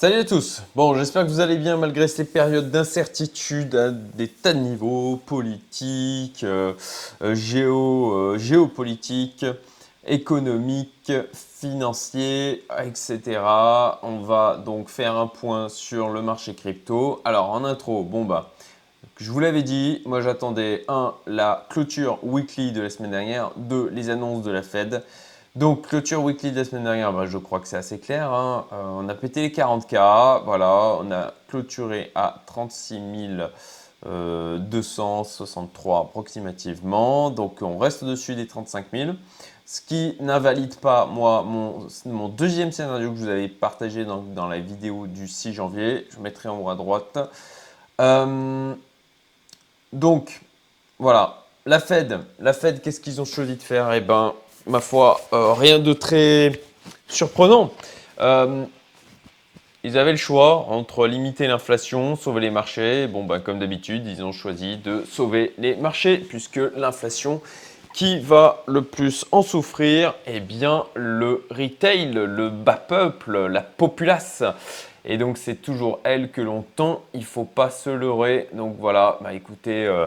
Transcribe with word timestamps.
Salut 0.00 0.20
à 0.20 0.24
tous. 0.24 0.62
Bon, 0.76 0.94
j'espère 0.94 1.24
que 1.24 1.28
vous 1.28 1.40
allez 1.40 1.56
bien 1.56 1.76
malgré 1.76 2.06
ces 2.06 2.24
périodes 2.24 2.70
d'incertitude 2.70 3.74
à 3.74 3.90
des 3.90 4.28
tas 4.28 4.52
de 4.54 4.60
niveaux, 4.60 5.16
politiques, 5.16 6.44
euh, 6.44 6.74
euh, 7.20 7.34
géo, 7.34 8.12
euh, 8.12 8.38
géopolitiques, 8.38 9.44
économiques, 10.06 11.10
financiers, 11.32 12.62
etc. 12.80 13.40
On 14.04 14.20
va 14.20 14.62
donc 14.64 14.88
faire 14.88 15.16
un 15.16 15.26
point 15.26 15.68
sur 15.68 16.10
le 16.10 16.22
marché 16.22 16.54
crypto. 16.54 17.20
Alors 17.24 17.50
en 17.50 17.64
intro, 17.64 18.04
bon 18.04 18.24
bah, 18.24 18.52
je 19.16 19.32
vous 19.32 19.40
l'avais 19.40 19.64
dit, 19.64 20.02
moi 20.06 20.20
j'attendais 20.20 20.84
un 20.86 21.14
la 21.26 21.66
clôture 21.70 22.20
weekly 22.22 22.70
de 22.70 22.82
la 22.82 22.90
semaine 22.90 23.10
dernière, 23.10 23.50
deux 23.56 23.88
les 23.88 24.10
annonces 24.10 24.44
de 24.44 24.52
la 24.52 24.62
Fed. 24.62 25.02
Donc, 25.56 25.88
clôture 25.88 26.22
weekly 26.22 26.52
de 26.52 26.56
la 26.56 26.64
semaine 26.64 26.84
dernière, 26.84 27.12
bah, 27.12 27.26
je 27.26 27.38
crois 27.38 27.58
que 27.60 27.66
c'est 27.66 27.76
assez 27.76 27.98
clair. 27.98 28.32
Hein. 28.32 28.66
Euh, 28.72 28.82
on 28.84 29.08
a 29.08 29.14
pété 29.14 29.40
les 29.40 29.50
40K. 29.50 30.44
Voilà, 30.44 30.98
on 31.00 31.10
a 31.10 31.32
clôturé 31.48 32.12
à 32.14 32.42
36 32.46 33.00
263 34.04 35.96
euh, 35.96 36.02
approximativement. 36.02 37.30
Donc, 37.30 37.62
on 37.62 37.78
reste 37.78 38.02
au-dessus 38.02 38.34
des 38.34 38.46
35 38.46 38.86
000. 38.92 39.12
Ce 39.66 39.80
qui 39.80 40.16
n'invalide 40.20 40.76
pas, 40.76 41.06
moi, 41.06 41.42
mon, 41.42 42.28
deuxième 42.28 42.72
scénario 42.72 43.10
que 43.10 43.16
je 43.16 43.22
vous 43.22 43.28
avais 43.28 43.48
partagé 43.48 44.04
dans, 44.04 44.46
la 44.46 44.60
vidéo 44.60 45.06
du 45.06 45.28
6 45.28 45.52
janvier. 45.52 46.06
Je 46.10 46.20
mettrai 46.20 46.48
en 46.48 46.58
haut 46.58 46.70
à 46.70 46.74
droite. 46.74 47.18
Euh, 48.00 48.74
donc, 49.92 50.40
voilà. 50.98 51.44
La 51.66 51.80
Fed, 51.80 52.20
la 52.38 52.54
Fed, 52.54 52.80
qu'est-ce 52.80 53.00
qu'ils 53.00 53.20
ont 53.20 53.26
choisi 53.26 53.56
de 53.56 53.62
faire? 53.62 53.92
Eh 53.92 54.00
ben, 54.00 54.32
ma 54.68 54.80
foi, 54.80 55.20
euh, 55.32 55.52
rien 55.54 55.78
de 55.78 55.92
très 55.92 56.52
surprenant. 57.08 57.72
Euh, 58.20 58.64
ils 59.82 59.96
avaient 59.96 60.12
le 60.12 60.18
choix 60.18 60.66
entre 60.68 61.06
limiter 61.06 61.46
l'inflation, 61.46 62.16
sauver 62.16 62.42
les 62.42 62.50
marchés. 62.50 63.06
Bon, 63.06 63.24
ben, 63.24 63.40
comme 63.40 63.58
d'habitude, 63.58 64.06
ils 64.06 64.22
ont 64.22 64.32
choisi 64.32 64.76
de 64.76 65.04
sauver 65.10 65.54
les 65.58 65.74
marchés 65.76 66.18
puisque 66.18 66.60
l'inflation 66.76 67.40
qui 67.94 68.18
va 68.18 68.62
le 68.66 68.82
plus 68.82 69.24
en 69.32 69.42
souffrir, 69.42 70.14
eh 70.26 70.40
bien, 70.40 70.84
le 70.94 71.46
retail, 71.50 72.12
le 72.12 72.50
bas 72.50 72.74
peuple, 72.74 73.46
la 73.46 73.62
populace. 73.62 74.44
Et 75.04 75.16
donc, 75.16 75.38
c'est 75.38 75.62
toujours 75.62 76.00
elle 76.04 76.30
que 76.30 76.42
l'on 76.42 76.64
tend. 76.76 77.02
Il 77.14 77.24
faut 77.24 77.44
pas 77.44 77.70
se 77.70 77.88
leurrer. 77.88 78.48
Donc, 78.52 78.76
voilà, 78.78 79.18
bah, 79.22 79.32
écoutez. 79.32 79.86
Euh, 79.86 80.06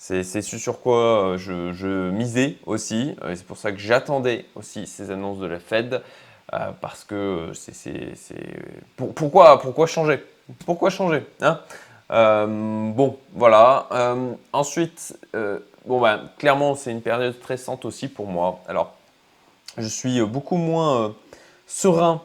c'est 0.00 0.22
ce 0.22 0.58
sur 0.58 0.80
quoi 0.80 1.34
euh, 1.34 1.38
je, 1.38 2.10
misais 2.10 2.56
aussi. 2.66 3.16
Euh, 3.22 3.34
c'est 3.34 3.44
pour 3.44 3.56
ça 3.56 3.72
que 3.72 3.78
j'attendais 3.78 4.46
aussi 4.54 4.86
ces 4.86 5.10
annonces 5.10 5.40
de 5.40 5.46
la 5.46 5.58
Fed. 5.58 6.02
Euh, 6.54 6.70
parce 6.80 7.04
que 7.04 7.50
c'est. 7.52 8.14
pourquoi, 8.96 9.60
pourquoi 9.60 9.86
changer? 9.86 10.24
Pourquoi 10.64 10.88
changer 10.88 11.26
hein? 11.40 11.60
Bon, 12.08 13.18
voilà. 13.34 13.88
ensuite, 14.54 15.18
bon, 15.84 16.00
ben, 16.00 16.30
clairement, 16.38 16.74
c'est 16.74 16.90
une 16.90 17.02
période 17.02 17.34
stressante 17.34 17.84
aussi 17.84 18.08
pour 18.08 18.28
moi. 18.28 18.60
Alors, 18.66 18.94
je 19.76 19.88
suis 19.88 20.22
beaucoup 20.22 20.56
moins 20.56 21.14
serein 21.66 22.22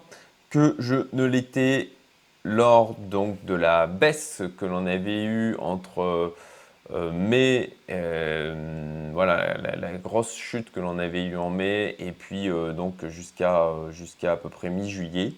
que 0.50 0.76
je 0.80 1.08
ne 1.12 1.26
l'étais 1.26 1.90
lors 2.46 2.94
donc, 2.94 3.44
de 3.44 3.56
la 3.56 3.88
baisse 3.88 4.42
que 4.58 4.66
l'on 4.66 4.86
avait 4.86 5.26
eue 5.26 5.58
entre 5.60 6.34
euh, 6.92 7.12
mais 7.14 7.70
euh, 7.90 9.10
voilà, 9.14 9.58
la, 9.58 9.94
grosse 9.94 10.34
chute 10.34 10.72
que 10.72 10.80
l'on 10.80 11.00
avait 11.00 11.26
eue 11.26 11.38
en 11.38 11.50
mai, 11.50 11.96
et 12.00 12.12
puis 12.12 12.50
euh, 12.50 12.74
donc 12.74 13.06
jusqu'à 13.08 13.70
jusqu'à 13.92 14.34
à 14.34 14.38
peu 14.38 14.50
près 14.50 14.70
mi-juillet. 14.70 15.34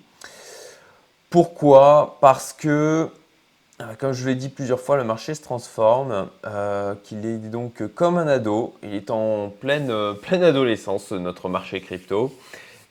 Pourquoi? 1.30 2.18
Parce 2.22 2.54
que, 2.54 3.10
comme 4.00 4.14
je 4.14 4.26
l'ai 4.28 4.36
dit 4.36 4.50
plusieurs 4.50 4.80
fois, 4.80 4.96
le 4.96 5.04
marché 5.04 5.36
se 5.36 5.42
transforme, 5.42 6.30
qu'il 7.04 7.26
est 7.26 7.38
donc 7.38 7.86
comme 7.94 8.18
un 8.18 8.28
ado, 8.28 8.74
il 8.84 8.96
est 8.96 9.12
en 9.12 9.50
pleine, 9.50 9.92
pleine 10.22 10.44
adolescence, 10.44 11.12
notre 11.12 11.50
marché 11.50 11.82
crypto. 11.82 12.34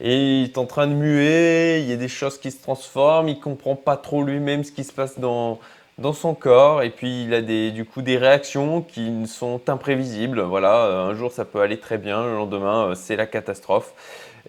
Et 0.01 0.43
il 0.43 0.45
est 0.45 0.59
en 0.59 0.67
train 0.67 0.87
de 0.87 0.93
muer, 0.93 1.81
il 1.81 1.89
y 1.89 1.93
a 1.93 1.97
des 1.97 2.09
choses 2.09 2.37
qui 2.37 2.51
se 2.51 2.61
transforment, 2.61 3.29
il 3.29 3.37
ne 3.37 3.41
comprend 3.41 3.77
pas 3.77 3.97
trop 3.97 4.23
lui-même 4.23 4.63
ce 4.65 4.73
qui 4.73 4.85
se 4.85 4.93
passe 4.93 5.19
dans, 5.19 5.59
dans 5.99 6.13
son 6.13 6.35
corps 6.35 6.83
et 6.83 6.91
puis 6.91 7.25
il 7.25 7.35
a 7.35 7.41
des, 7.41 7.71
du 7.71 7.85
coup 7.85 8.03
des 8.03 8.17
réactions 8.19 8.83
qui 8.83 9.27
sont 9.27 9.61
imprévisibles. 9.69 10.41
Voilà, 10.43 10.85
euh, 10.87 11.11
un 11.11 11.15
jour 11.15 11.33
ça 11.33 11.45
peut 11.45 11.61
aller 11.61 11.79
très 11.79 11.99
bien, 11.99 12.25
le 12.25 12.35
lendemain 12.35 12.91
euh, 12.91 12.95
c'est 12.95 13.17
la 13.17 13.27
catastrophe. 13.27 13.93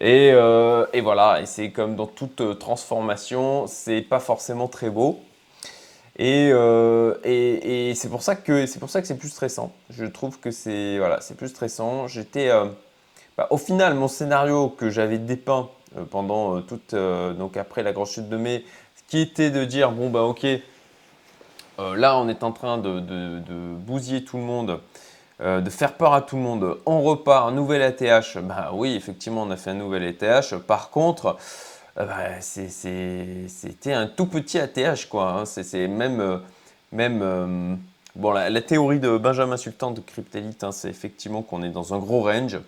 Et, 0.01 0.31
euh, 0.33 0.85
et 0.93 1.01
voilà, 1.01 1.41
et 1.41 1.45
c'est 1.45 1.71
comme 1.71 1.95
dans 1.95 2.07
toute 2.07 2.59
transformation, 2.59 3.65
c'est 3.67 4.01
pas 4.01 4.19
forcément 4.19 4.67
très 4.67 4.89
beau. 4.89 5.21
Et, 6.17 6.49
et, 7.25 7.93
c'est 7.93 8.09
pour 8.09 8.21
ça 8.21 8.35
que 8.35 8.65
c'est 8.65 8.79
pour 8.79 8.89
ça 8.89 9.01
que 9.01 9.07
c'est 9.07 9.17
plus 9.17 9.29
stressant. 9.29 9.73
Je 9.89 10.05
trouve 10.05 10.39
que 10.39 10.49
c'est 10.51 10.97
voilà, 10.97 11.19
c'est 11.21 11.35
plus 11.35 11.49
stressant. 11.49 12.07
J'étais 12.07 12.49
bah, 13.37 13.47
au 13.49 13.57
final 13.57 13.95
mon 13.95 14.07
scénario 14.07 14.69
que 14.69 14.89
j'avais 14.89 15.17
dépeint 15.17 15.69
pendant 16.11 16.61
toute 16.61 16.95
donc 16.95 17.57
après 17.57 17.83
la 17.83 17.91
grande 17.91 18.07
chute 18.07 18.29
de 18.29 18.37
mai, 18.37 18.63
qui 19.09 19.19
était 19.19 19.51
de 19.51 19.65
dire 19.65 19.91
bon 19.91 20.09
bah 20.09 20.23
ok 20.23 20.45
euh, 21.79 21.95
là, 21.95 22.17
on 22.17 22.27
est 22.27 22.43
en 22.43 22.51
train 22.51 22.77
de, 22.77 22.99
bousiller 23.77 24.23
tout 24.23 24.37
le 24.37 24.43
monde, 24.43 24.79
euh, 25.41 25.61
de 25.61 25.69
faire 25.69 25.93
peur 25.93 26.13
à 26.13 26.21
tout 26.21 26.35
le 26.35 26.41
monde. 26.41 26.77
On 26.85 27.01
repart, 27.01 27.47
un 27.47 27.51
nouvel 27.51 27.81
ATH. 27.81 28.37
Bah 28.37 28.71
oui, 28.73 28.95
effectivement, 28.95 29.43
on 29.43 29.51
a 29.51 29.57
fait 29.57 29.71
un 29.71 29.75
nouvel 29.75 30.03
ATH. 30.03 30.55
Par 30.59 30.89
contre, 30.89 31.37
euh, 31.97 32.05
bah, 32.05 32.41
c'était 32.41 33.93
un 33.93 34.07
tout 34.07 34.27
petit 34.27 34.59
ATH, 34.59 35.07
quoi. 35.09 35.31
Hein. 35.31 35.45
C'est 35.45 35.87
même, 35.87 36.41
même 36.91 37.79
bon, 38.15 38.31
la, 38.31 38.61
théorie 38.61 38.99
de 38.99 39.17
Benjamin 39.17 39.57
Sultan 39.57 39.91
de 39.91 39.99
Cryptelite, 39.99 40.63
hein, 40.63 40.71
c'est 40.71 40.89
effectivement 40.89 41.41
qu'on 41.41 41.63
est 41.63 41.69
dans 41.69 41.93
un 41.93 41.99
gros 41.99 42.23
range. 42.23 42.59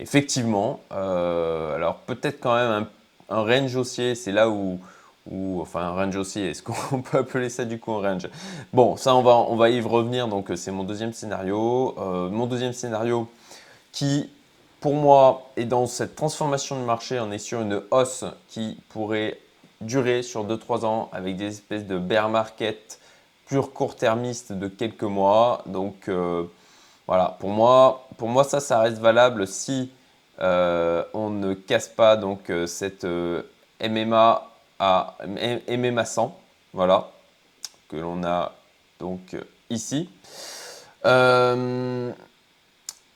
Effectivement. 0.00 0.80
alors 0.90 1.98
peut-être 2.06 2.40
quand 2.40 2.56
même 2.56 2.86
un 3.30 3.42
range 3.42 3.76
haussier, 3.76 4.16
c'est 4.16 4.32
là 4.32 4.48
où 4.48 4.80
ou 5.30 5.60
enfin 5.62 5.80
un 5.80 5.92
range 5.92 6.16
aussi, 6.16 6.40
est-ce 6.40 6.62
qu'on 6.62 7.02
peut 7.02 7.18
appeler 7.18 7.48
ça 7.48 7.64
du 7.64 7.78
coup 7.78 7.92
un 7.92 8.02
range? 8.02 8.28
Bon, 8.72 8.96
ça 8.96 9.14
on 9.14 9.22
va, 9.22 9.36
on 9.36 9.56
va 9.56 9.70
y 9.70 9.80
revenir, 9.80 10.28
donc 10.28 10.50
c'est 10.56 10.70
mon 10.70 10.84
deuxième 10.84 11.12
scénario. 11.12 11.94
Euh, 11.98 12.28
mon 12.28 12.46
deuxième 12.46 12.72
scénario 12.72 13.28
qui, 13.92 14.30
pour 14.80 14.94
moi, 14.94 15.48
est 15.56 15.64
dans 15.64 15.86
cette 15.86 16.14
transformation 16.14 16.78
du 16.78 16.84
marché, 16.84 17.18
on 17.20 17.30
est 17.32 17.38
sur 17.38 17.62
une 17.62 17.82
hausse 17.90 18.24
qui 18.48 18.78
pourrait 18.90 19.38
durer 19.80 20.22
sur 20.22 20.46
2-3 20.46 20.84
ans 20.84 21.08
avec 21.12 21.36
des 21.36 21.46
espèces 21.46 21.86
de 21.86 21.98
bear 21.98 22.28
market 22.28 22.98
pur 23.46 23.72
court-termiste 23.72 24.52
de 24.52 24.68
quelques 24.68 25.02
mois. 25.02 25.62
Donc 25.66 26.08
euh, 26.08 26.44
voilà, 27.06 27.36
pour 27.40 27.50
moi, 27.50 28.06
pour 28.18 28.28
moi 28.28 28.44
ça, 28.44 28.60
ça 28.60 28.80
reste 28.80 28.98
valable 28.98 29.46
si 29.46 29.90
euh, 30.40 31.02
on 31.14 31.30
ne 31.30 31.54
casse 31.54 31.88
pas 31.88 32.16
donc 32.16 32.52
cette 32.66 33.06
MMA 33.80 34.53
à 34.78 35.16
MMA 35.68 36.04
100, 36.04 36.38
voilà, 36.72 37.10
que 37.88 37.96
l'on 37.96 38.24
a 38.24 38.52
donc 38.98 39.36
ici. 39.70 40.08
Euh, 41.04 42.10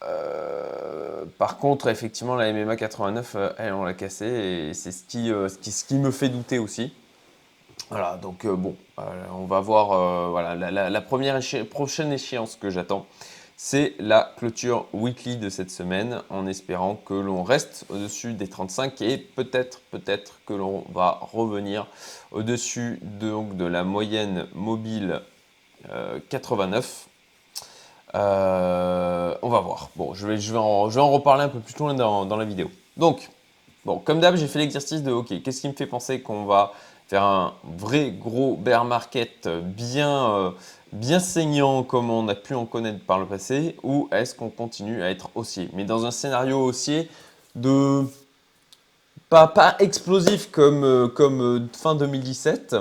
euh, 0.02 1.24
par 1.38 1.58
contre, 1.58 1.88
effectivement, 1.88 2.36
la 2.36 2.52
MMA 2.52 2.76
89, 2.76 3.34
euh, 3.34 3.50
elle, 3.58 3.72
on 3.72 3.84
l'a 3.84 3.94
cassée 3.94 4.26
et 4.26 4.74
c'est 4.74 4.92
ce 4.92 5.04
qui, 5.04 5.28
ce, 5.28 5.84
qui, 5.84 5.94
me 5.96 6.10
fait 6.10 6.28
douter 6.28 6.58
aussi. 6.58 6.92
Voilà, 7.90 8.16
donc 8.16 8.46
bon, 8.46 8.76
on 9.32 9.46
va 9.46 9.60
voir 9.60 10.30
voilà, 10.30 10.54
la, 10.54 10.90
la 10.90 11.00
première 11.00 11.40
prochaine 11.70 12.12
échéance 12.12 12.56
que 12.56 12.68
j'attends 12.68 13.06
c'est 13.60 13.94
la 13.98 14.32
clôture 14.36 14.86
weekly 14.92 15.36
de 15.36 15.48
cette 15.50 15.72
semaine 15.72 16.22
en 16.30 16.46
espérant 16.46 16.94
que 16.94 17.12
l'on 17.12 17.42
reste 17.42 17.86
au-dessus 17.88 18.32
des 18.32 18.46
35 18.46 19.02
et 19.02 19.18
peut-être 19.18 19.80
peut-être 19.90 20.38
que 20.46 20.54
l'on 20.54 20.84
va 20.94 21.18
revenir 21.20 21.88
au-dessus 22.30 23.00
de, 23.02 23.54
de 23.54 23.64
la 23.64 23.82
moyenne 23.82 24.46
mobile 24.54 25.22
89. 26.28 27.08
Euh, 28.14 28.18
euh, 28.18 29.34
on 29.42 29.48
va 29.48 29.60
voir. 29.60 29.90
Bon, 29.96 30.14
je 30.14 30.26
vais, 30.28 30.38
je, 30.38 30.54
en, 30.54 30.84
reparler 30.86 31.42
un 31.42 31.48
peu 31.48 31.58
plus 31.58 31.76
loin 31.78 31.94
dans, 31.94 32.26
dans 32.26 32.36
la 32.36 32.44
vidéo. 32.44 32.70
Donc, 32.96 33.28
bon, 33.84 33.98
comme 33.98 34.20
d'hab, 34.20 34.36
j'ai 34.36 34.46
fait 34.46 34.60
l'exercice 34.60 35.02
de 35.02 35.10
OK, 35.10 35.42
qu'est-ce 35.42 35.60
qui 35.60 35.68
me 35.68 35.74
fait 35.74 35.86
penser 35.86 36.20
qu'on 36.20 36.44
va 36.44 36.72
faire 37.08 37.24
un 37.24 37.54
vrai 37.64 38.10
gros 38.10 38.54
bear 38.54 38.84
market 38.84 39.48
bien, 39.48 40.30
euh, 40.30 40.50
bien 40.92 41.20
saignant 41.20 41.82
comme 41.82 42.10
on 42.10 42.28
a 42.28 42.34
pu 42.34 42.54
en 42.54 42.66
connaître 42.66 43.04
par 43.04 43.18
le 43.18 43.26
passé 43.26 43.76
ou 43.82 44.08
est-ce 44.12 44.34
qu'on 44.34 44.50
continue 44.50 45.02
à 45.02 45.10
être 45.10 45.30
haussier? 45.34 45.68
Mais 45.74 45.84
dans 45.84 46.06
un 46.06 46.10
scénario 46.10 46.64
haussier 46.64 47.08
de 47.54 48.04
pas, 49.28 49.46
pas 49.46 49.76
explosif 49.78 50.50
comme, 50.50 50.84
euh, 50.84 51.08
comme 51.08 51.40
euh, 51.42 51.60
fin 51.72 51.94
2017, 51.94 52.76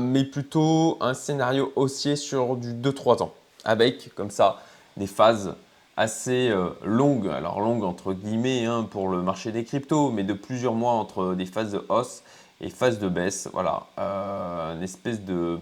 mais 0.00 0.24
plutôt 0.24 0.98
un 1.00 1.14
scénario 1.14 1.72
haussier 1.76 2.16
sur 2.16 2.56
du 2.56 2.74
2-3 2.74 3.22
ans 3.22 3.32
avec 3.64 4.12
comme 4.16 4.30
ça 4.30 4.60
des 4.96 5.06
phases 5.06 5.54
assez 5.96 6.52
longues, 6.84 7.28
alors 7.28 7.60
longues 7.60 7.84
entre 7.84 8.12
guillemets 8.12 8.64
hein, 8.64 8.88
pour 8.90 9.08
le 9.08 9.22
marché 9.22 9.52
des 9.52 9.64
cryptos, 9.64 10.10
mais 10.10 10.24
de 10.24 10.32
plusieurs 10.32 10.74
mois 10.74 10.92
entre 10.92 11.34
des 11.34 11.46
phases 11.46 11.72
de 11.72 11.86
hausse 11.88 12.24
et 12.60 12.70
phase 12.70 12.98
de 12.98 13.08
baisse. 13.08 13.48
Voilà, 13.52 13.86
une 13.96 14.82
espèce 14.82 15.20
de 15.20 15.60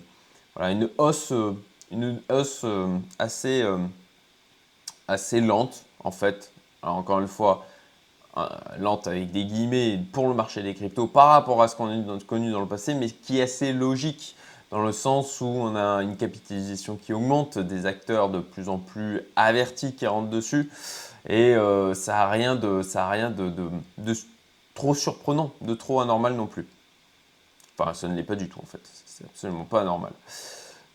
une 0.69 0.89
hausse, 0.99 1.33
une 1.91 2.21
hausse 2.31 2.67
assez, 3.19 3.65
assez 5.09 5.41
lente 5.41 5.85
en 6.05 6.11
fait. 6.11 6.53
encore 6.83 7.21
une 7.21 7.29
fois, 7.29 7.67
lente 8.79 9.07
avec 9.07 9.33
des 9.33 9.45
guillemets 9.45 9.99
pour 10.12 10.29
le 10.29 10.35
marché 10.35 10.62
des 10.62 10.75
cryptos 10.75 11.07
par 11.07 11.29
rapport 11.29 11.62
à 11.62 11.69
ce 11.69 11.77
qu'on 11.77 11.89
a 11.89 12.19
connu 12.27 12.53
dans 12.53 12.61
le 12.61 12.67
passé, 12.67 12.95
mais 12.95 13.11
qui 13.11 13.39
est 13.39 13.43
assez 13.43 13.73
logique 13.73 14.37
dans 14.71 14.83
le 14.83 14.93
sens 14.93 15.41
où 15.41 15.47
on 15.47 15.75
a 15.75 16.03
une 16.03 16.17
capitalisation 16.17 16.97
qui 16.97 17.12
augmente, 17.12 17.59
des 17.59 17.87
acteurs 17.87 18.31
de 18.31 18.39
plus 18.39 18.69
en 18.69 18.79
plus 18.79 19.23
avertis 19.37 19.95
qui 19.95 20.07
rentrent 20.07 20.31
dessus, 20.31 20.71
et 21.29 21.55
euh, 21.55 21.93
ça 21.95 22.12
n'a 22.12 22.29
rien, 22.31 22.55
de, 22.55 22.83
ça 22.83 23.09
rien 23.09 23.31
de, 23.31 23.53
trop 24.75 24.95
surprenant, 24.95 25.53
de 25.61 25.75
trop 25.75 26.01
anormal 26.01 26.35
non 26.35 26.47
plus. 26.47 26.67
Enfin, 27.77 27.95
ça 27.95 28.09
ne 28.09 28.15
l'est 28.15 28.23
pas 28.23 28.37
du 28.37 28.49
tout 28.49 28.61
en 28.61 28.67
fait, 28.67 28.81
c'est 29.21 29.27
absolument 29.27 29.65
pas 29.65 29.83
anormal. 29.83 30.13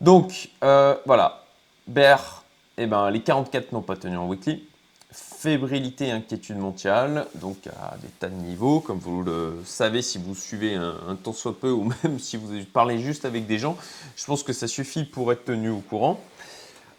Donc, 0.01 0.49
euh, 0.63 0.95
voilà, 1.05 1.43
Bear, 1.87 2.43
eh 2.77 2.87
ben, 2.87 3.09
les 3.09 3.21
44 3.21 3.71
n'ont 3.71 3.81
pas 3.81 3.95
tenu 3.95 4.17
en 4.17 4.27
weekly, 4.27 4.67
fébrilité 5.11 6.11
inquiétude 6.11 6.57
mondiale, 6.57 7.27
donc 7.35 7.67
à 7.67 7.95
des 7.97 8.07
tas 8.07 8.27
de 8.27 8.35
niveaux, 8.35 8.79
comme 8.79 8.99
vous 8.99 9.23
le 9.23 9.61
savez 9.63 10.01
si 10.01 10.17
vous 10.17 10.35
suivez 10.35 10.75
un, 10.75 11.15
temps 11.15 11.33
soit 11.33 11.57
peu, 11.57 11.71
ou 11.71 11.91
même 12.03 12.19
si 12.19 12.37
vous 12.37 12.51
parlez 12.73 12.99
juste 12.99 13.25
avec 13.25 13.47
des 13.47 13.59
gens, 13.59 13.77
je 14.15 14.25
pense 14.25 14.43
que 14.43 14.53
ça 14.53 14.67
suffit 14.67 15.05
pour 15.05 15.31
être 15.31 15.45
tenu 15.45 15.69
au 15.69 15.79
courant. 15.79 16.19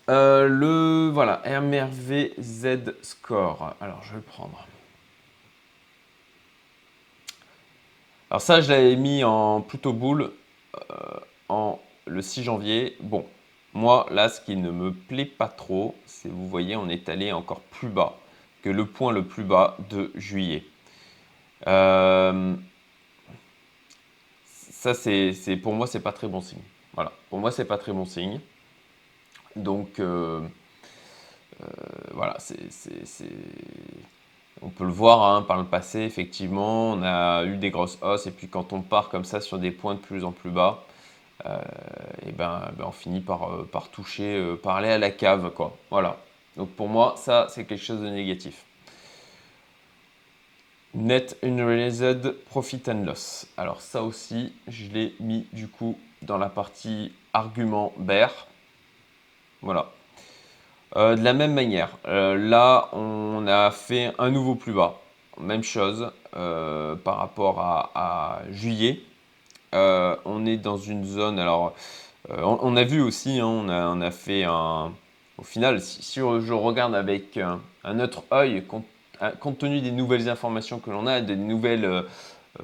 Euh, 0.08 0.46
le 0.46 1.10
voilà, 1.12 1.42
MRVZ 1.60 2.94
score. 3.02 3.74
Alors 3.80 4.02
je 4.04 4.10
vais 4.10 4.16
le 4.16 4.22
prendre. 4.22 4.66
Alors 8.30 8.40
ça, 8.40 8.60
je 8.60 8.70
l'avais 8.70 8.96
mis 8.96 9.24
en 9.24 9.60
plutôt 9.60 9.92
boule 9.92 10.32
le 12.06 12.22
6 12.22 12.44
janvier. 12.44 12.96
Bon, 13.00 13.26
moi, 13.74 14.06
là, 14.10 14.28
ce 14.28 14.40
qui 14.40 14.56
ne 14.56 14.70
me 14.70 14.92
plaît 14.92 15.26
pas 15.26 15.48
trop, 15.48 15.94
c'est, 16.06 16.28
vous 16.28 16.48
voyez, 16.48 16.76
on 16.76 16.88
est 16.88 17.08
allé 17.08 17.32
encore 17.32 17.60
plus 17.60 17.88
bas 17.88 18.18
que 18.62 18.70
le 18.70 18.86
point 18.86 19.12
le 19.12 19.24
plus 19.24 19.44
bas 19.44 19.76
de 19.90 20.10
juillet. 20.14 20.64
Euh, 21.66 22.54
ça, 24.46 24.94
c'est, 24.94 25.34
pour 25.62 25.74
moi, 25.74 25.86
c'est 25.86 26.00
pas 26.00 26.12
très 26.12 26.28
bon 26.28 26.40
signe. 26.40 26.62
Voilà, 26.94 27.12
pour 27.28 27.38
moi, 27.38 27.50
c'est 27.50 27.64
pas 27.64 27.78
très 27.78 27.92
bon 27.92 28.04
signe. 28.04 28.40
Donc, 29.54 30.00
euh, 30.00 30.40
euh, 31.62 31.66
voilà, 32.12 32.36
c'est, 32.38 32.56
on 34.62 34.68
peut 34.68 34.84
le 34.84 34.90
voir 34.90 35.22
hein, 35.22 35.42
par 35.42 35.58
le 35.58 35.64
passé, 35.64 36.00
effectivement, 36.00 36.92
on 36.92 37.02
a 37.02 37.44
eu 37.44 37.56
des 37.56 37.70
grosses 37.70 37.98
hausses, 38.02 38.26
et 38.26 38.30
puis 38.30 38.48
quand 38.48 38.72
on 38.72 38.80
part 38.82 39.08
comme 39.08 39.24
ça 39.24 39.40
sur 39.40 39.58
des 39.58 39.70
points 39.70 39.94
de 39.94 40.00
plus 40.00 40.24
en 40.24 40.32
plus 40.32 40.50
bas, 40.50 40.84
et 41.44 42.32
ben, 42.32 42.70
ben, 42.76 42.86
on 42.86 42.92
finit 42.92 43.20
par, 43.20 43.52
euh, 43.52 43.68
toucher, 43.92 44.36
euh, 44.36 44.56
par 44.56 44.76
aller 44.76 44.88
à 44.88 44.98
la 44.98 45.10
cave, 45.10 45.50
quoi. 45.50 45.76
Voilà. 45.90 46.16
Donc 46.56 46.70
pour 46.70 46.88
moi, 46.88 47.14
ça, 47.16 47.46
c'est 47.50 47.64
quelque 47.64 47.82
chose 47.82 48.00
de 48.00 48.08
négatif. 48.08 48.64
Net 50.94 51.36
Unrealized 51.42 52.32
Profit 52.46 52.82
and 52.88 53.04
Loss. 53.04 53.46
Alors 53.58 53.82
ça 53.82 54.02
aussi, 54.02 54.54
je 54.66 54.86
l'ai 54.88 55.14
mis 55.20 55.46
du 55.52 55.68
coup 55.68 55.98
dans 56.22 56.38
la 56.38 56.48
partie 56.48 57.12
argument 57.34 57.92
bear. 57.98 58.48
Voilà. 59.60 59.90
de 60.94 61.22
la 61.22 61.34
même 61.34 61.52
manière, 61.52 61.98
là, 62.06 62.88
on 62.92 63.46
a 63.46 63.70
fait 63.70 64.14
un 64.18 64.30
nouveau 64.30 64.54
plus 64.54 64.72
bas. 64.72 64.98
Même 65.38 65.62
chose 65.62 66.10
par 66.32 67.18
rapport 67.18 67.60
à 67.60 68.40
juillet. 68.50 69.02
Euh, 69.74 70.16
on 70.24 70.46
est 70.46 70.56
dans 70.56 70.76
une 70.76 71.04
zone. 71.04 71.38
Alors, 71.38 71.74
euh, 72.30 72.42
on, 72.42 72.76
a 72.76 72.84
vu 72.84 73.00
aussi, 73.00 73.40
hein, 73.40 73.46
on, 73.46 74.00
a, 74.00 74.10
fait 74.10 74.44
un. 74.44 74.92
Au 75.38 75.42
final, 75.42 75.80
si, 75.80 76.20
je 76.20 76.52
regarde 76.52 76.94
avec 76.94 77.38
un, 77.38 78.00
autre 78.00 78.24
œil, 78.32 78.64
compte, 78.64 79.58
tenu 79.58 79.80
des 79.80 79.92
nouvelles 79.92 80.28
informations 80.28 80.78
que 80.78 80.90
l'on 80.90 81.06
a, 81.06 81.20
des 81.20 81.36
nouvelles 81.36 82.04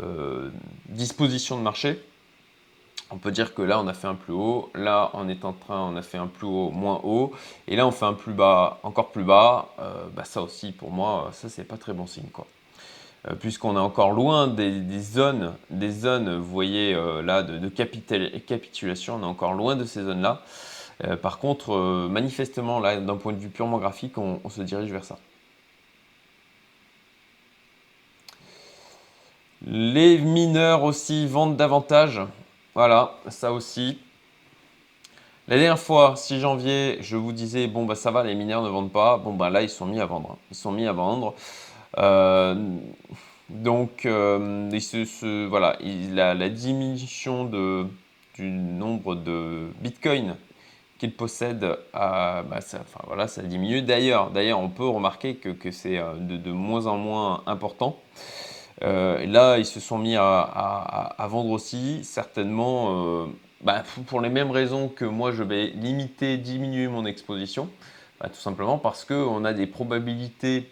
euh, 0.01 0.51
dispositions 0.89 1.59
de 1.59 1.63
marché, 1.63 2.03
on 3.11 3.19
peut 3.19 3.31
dire 3.31 3.55
que 3.55 3.61
là, 3.61 3.79
on 3.79 3.87
a 3.89 3.95
fait 3.95 4.07
un 4.07 4.15
plus 4.15 4.33
haut. 4.33 4.71
Là, 4.75 5.11
on 5.13 5.29
est 5.29 5.45
en 5.45 5.53
train, 5.53 5.81
on 5.81 5.97
a 5.97 6.03
fait 6.03 6.19
un 6.19 6.29
plus 6.29 6.47
haut, 6.47 6.71
moins 6.71 7.01
haut. 7.05 7.33
Et 7.69 7.77
là, 7.77 7.87
on 7.87 7.91
fait 7.91 8.07
un 8.07 8.15
plus 8.15 8.33
bas, 8.33 8.81
encore 8.83 9.11
plus 9.11 9.25
bas. 9.25 9.75
bah, 10.15 10.25
ça 10.25 10.41
aussi, 10.43 10.73
pour 10.73 10.91
moi, 10.91 11.31
ça, 11.33 11.49
c'est 11.51 11.65
pas 11.65 11.77
très 11.77 11.93
bon 11.93 12.07
signe, 12.07 12.31
quoi. 12.33 12.47
Euh, 13.29 13.35
puisqu'on 13.35 13.77
est 13.77 13.81
encore 13.81 14.11
loin 14.11 14.49
des, 14.49 15.01
zones, 15.01 15.55
des 15.71 15.91
zones, 15.91 16.39
vous 16.39 16.51
voyez 16.51 16.93
euh, 16.95 17.23
là, 17.23 17.43
de, 17.43 17.69
capitulation, 17.69 19.17
on 19.17 19.23
est 19.23 19.27
encore 19.27 19.53
loin 19.53 19.77
de 19.77 19.85
ces 19.85 20.03
zones-là. 20.03 20.43
Euh, 21.05 21.17
par 21.17 21.39
contre, 21.39 22.09
manifestement, 22.09 22.81
là, 22.81 22.97
d'un 22.99 23.17
point 23.17 23.33
de 23.33 23.39
vue 23.39 23.49
purement 23.49 23.79
graphique, 23.79 24.19
on, 24.19 24.41
se 24.49 24.63
dirige 24.63 24.91
vers 24.91 25.05
ça. 25.05 25.19
Les 29.65 30.19
mineurs 30.19 30.83
aussi 30.83 31.27
vendent 31.27 31.57
davantage. 31.57 32.21
Voilà, 32.75 33.15
ça 33.29 33.53
aussi. 33.53 33.99
La 35.47 35.57
dernière 35.57 35.79
fois, 35.79 36.17
6 36.17 36.41
janvier, 36.41 36.99
je 37.01 37.17
vous 37.17 37.33
disais, 37.33 37.69
bon, 37.69 37.85
bah 37.85 37.95
ça 37.95 38.11
va, 38.11 38.25
les 38.25 38.35
mineurs 38.35 38.63
ne 38.63 38.69
vendent 38.69 38.93
pas. 38.93 39.19
Bon, 39.19 39.33
bah 39.35 39.51
là, 39.51 39.63
ils 39.63 39.69
sont 39.69 39.87
mis 39.87 40.01
à 40.01 40.07
vendre. 40.07 40.39
Ils 40.51 40.57
sont 40.57 40.73
mis 40.73 40.87
à 40.87 40.93
vendre. 40.93 41.35
Euh, 41.99 42.55
donc, 43.49 44.07
euh, 44.07 45.47
voilà, 45.49 45.79
la, 46.15 46.49
diminution 46.49 47.45
du 47.45 48.45
nombre 48.45 49.15
de 49.15 49.69
bitcoins 49.81 50.37
qu'il 50.99 51.15
possède, 51.15 51.77
bah, 51.93 52.61
ça, 52.61 52.81
voilà, 53.07 53.29
ça 53.29 53.43
diminue. 53.43 53.83
D'ailleurs, 53.83 54.31
d'ailleurs, 54.31 54.61
on 54.61 54.69
peut 54.69 54.87
remarquer 54.89 55.37
que, 55.37 55.71
c'est 55.71 55.99
euh, 55.99 56.15
de, 56.15 56.53
moins 56.53 56.87
en 56.87 56.97
moins 56.97 57.43
important. 57.47 57.99
là, 58.81 59.59
ils 59.59 59.67
se 59.67 59.81
sont 59.81 59.99
mis 59.99 60.17
à, 60.17 61.27
vendre 61.29 61.51
aussi, 61.51 62.05
certainement 62.05 63.27
bah, 63.61 63.83
pour 64.07 64.21
les 64.21 64.31
mêmes 64.31 64.51
raisons 64.51 64.89
que 64.89 65.05
moi, 65.05 65.33
je 65.33 65.43
vais 65.43 65.67
limiter, 65.69 66.39
diminuer 66.39 66.89
mon 66.89 67.05
exposition. 67.05 67.69
Bah, 68.21 68.29
tout 68.29 68.41
simplement 68.41 68.79
parce 68.79 69.05
qu'on 69.05 69.45
a 69.45 69.53
des 69.53 69.67
probabilités 69.67 70.69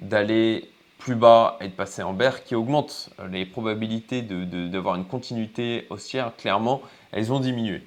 d'aller 0.00 0.68
plus 0.98 1.14
bas 1.14 1.56
et 1.60 1.68
de 1.68 1.72
passer 1.72 2.02
en 2.02 2.12
bear 2.12 2.44
qui 2.44 2.54
augmente 2.54 3.10
les 3.30 3.46
probabilités 3.46 4.22
d'avoir 4.22 4.96
une 4.96 5.06
continuité 5.06 5.86
haussière, 5.90 6.32
clairement, 6.36 6.82
elles 7.12 7.32
ont 7.32 7.40
diminué. 7.40 7.82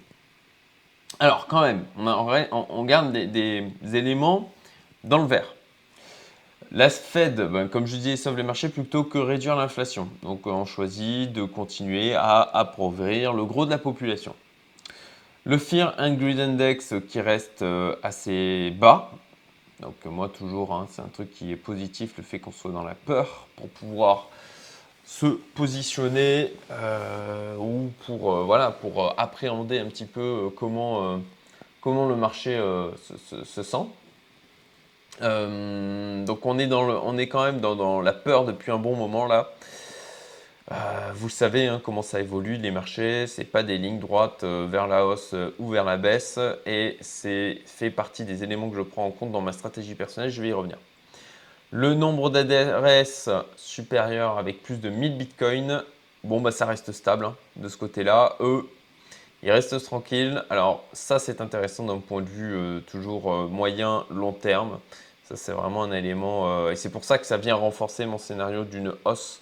Alors 1.20 1.48
quand 1.48 1.62
même, 1.62 1.86
on, 1.98 2.84
garde 2.86 3.12
des, 3.12 3.72
éléments 3.94 4.52
dans 5.04 5.20
le 5.20 5.28
vert. 5.28 5.54
La 6.72 6.90
Fed, 6.90 7.36
ben, 7.36 7.68
comme 7.68 7.86
je 7.86 7.96
disais, 7.96 8.16
sauve 8.16 8.38
les 8.38 8.44
marchés 8.44 8.70
plutôt 8.70 9.04
que 9.04 9.20
réduire 9.20 9.56
l'inflation. 9.56 10.10
Donc 10.24 10.48
on 10.48 10.66
choisit 10.66 11.32
de 11.32 11.44
continuer 11.44 12.16
à 12.16 12.42
appauvrir 12.42 13.34
le 13.34 13.46
gros 13.46 13.66
de 13.66 13.70
la 13.70 13.78
population. 13.78 14.34
Le 15.46 15.58
Fear 15.58 15.94
and 16.00 16.14
Greed 16.14 16.40
Index 16.40 16.96
qui 17.08 17.22
reste 17.22 17.62
euh, 17.62 17.96
assez 18.02 18.72
bas, 18.72 19.12
donc 19.84 20.06
moi 20.06 20.30
toujours, 20.30 20.74
hein, 20.74 20.88
c'est 20.90 21.02
un 21.02 21.10
truc 21.10 21.32
qui 21.34 21.52
est 21.52 21.58
positif, 21.58 22.14
le 22.18 22.24
fait 22.24 22.40
qu'on 22.40 22.54
soit 22.54 22.72
dans 22.72 22.84
la 22.84 22.96
peur 22.96 23.48
pour 23.58 23.68
pouvoir 23.70 24.30
se 25.06 25.26
positionner 25.26 26.54
euh, 26.72 27.58
ou 27.58 27.92
pour, 28.06 28.34
euh, 28.34 28.44
voilà, 28.44 28.72
pour 28.72 29.04
euh, 29.04 29.10
appréhender 29.18 29.80
un 29.80 29.86
petit 29.86 30.06
peu 30.06 30.50
comment, 30.56 31.20
comment 31.82 32.08
le 32.08 32.16
marché 32.16 32.58
se, 33.46 33.64
sent. 33.64 33.86
donc 35.20 36.46
on 36.46 36.58
est, 36.58 36.68
dans 36.68 36.84
on 36.84 37.18
est 37.18 37.28
quand 37.28 37.44
même 37.44 37.60
dans, 37.60 38.02
la 38.02 38.14
peur 38.14 38.46
depuis 38.46 38.72
un 38.72 38.80
bon 38.80 38.96
moment 38.96 39.28
là. 39.28 39.52
Euh, 40.72 41.12
vous 41.14 41.28
savez 41.28 41.68
hein, 41.68 41.82
comment 41.84 42.02
ça 42.02 42.22
évolue 42.22 42.56
les 42.56 42.72
marchés, 42.72 43.28
c'est 43.28 43.44
pas 43.44 43.64
des 43.64 43.78
lignes 43.78 44.00
droites 44.00 44.46
euh, 44.46 44.66
vers 44.70 44.88
la 44.88 45.06
hausse 45.06 45.32
euh, 45.34 45.54
ou 45.60 45.70
vers 45.70 45.84
la 45.84 45.98
baisse 45.98 46.40
et 46.66 46.98
c'est 47.02 47.60
fait 47.66 47.90
partie 47.90 48.24
des 48.24 48.46
éléments 48.46 48.70
que 48.70 48.78
je 48.78 48.82
prends 48.82 49.06
en 49.06 49.12
compte 49.12 49.34
dans 49.34 49.42
ma 49.42 49.52
stratégie 49.52 49.94
personnelle, 49.94 50.30
je 50.30 50.42
vais 50.42 50.50
y 50.50 50.54
revenir. 50.54 50.78
Le 51.72 51.96
nombre 51.96 52.30
d'adresses 52.30 53.30
supérieur 53.58 54.38
avec 54.38 54.64
plus 54.64 54.78
de 54.78 54.90
1000 54.90 55.18
bitcoins, 55.18 55.84
bon 56.24 56.40
bah 56.40 56.52
ça 56.52 56.66
reste 56.66 56.94
stable 56.94 57.26
hein, 57.26 57.36
de 57.58 57.68
ce 57.68 57.76
côté-là. 57.76 58.38
Eux, 58.40 58.70
ils 59.42 59.52
restent 59.52 59.84
tranquilles. 59.84 60.46
Alors 60.50 60.86
ça 60.94 61.20
c'est 61.20 61.42
intéressant 61.42 61.86
d'un 61.86 61.98
point 61.98 62.22
de 62.22 62.30
vue 62.30 62.82
toujours 62.84 63.50
moyen, 63.50 64.06
long 64.12 64.32
terme. 64.32 64.80
Ça 65.26 65.36
c'est 65.36 65.52
vraiment 65.52 65.84
un 65.84 65.92
élément 65.92 66.70
et 66.70 66.76
c'est 66.76 66.92
pour 66.92 67.04
ça 67.04 67.18
que 67.18 67.26
ça 67.26 67.38
vient 67.38 67.56
renforcer 67.56 68.06
mon 68.06 68.18
scénario 68.18 68.64
d'une 68.64 68.94
hausse 69.04 69.42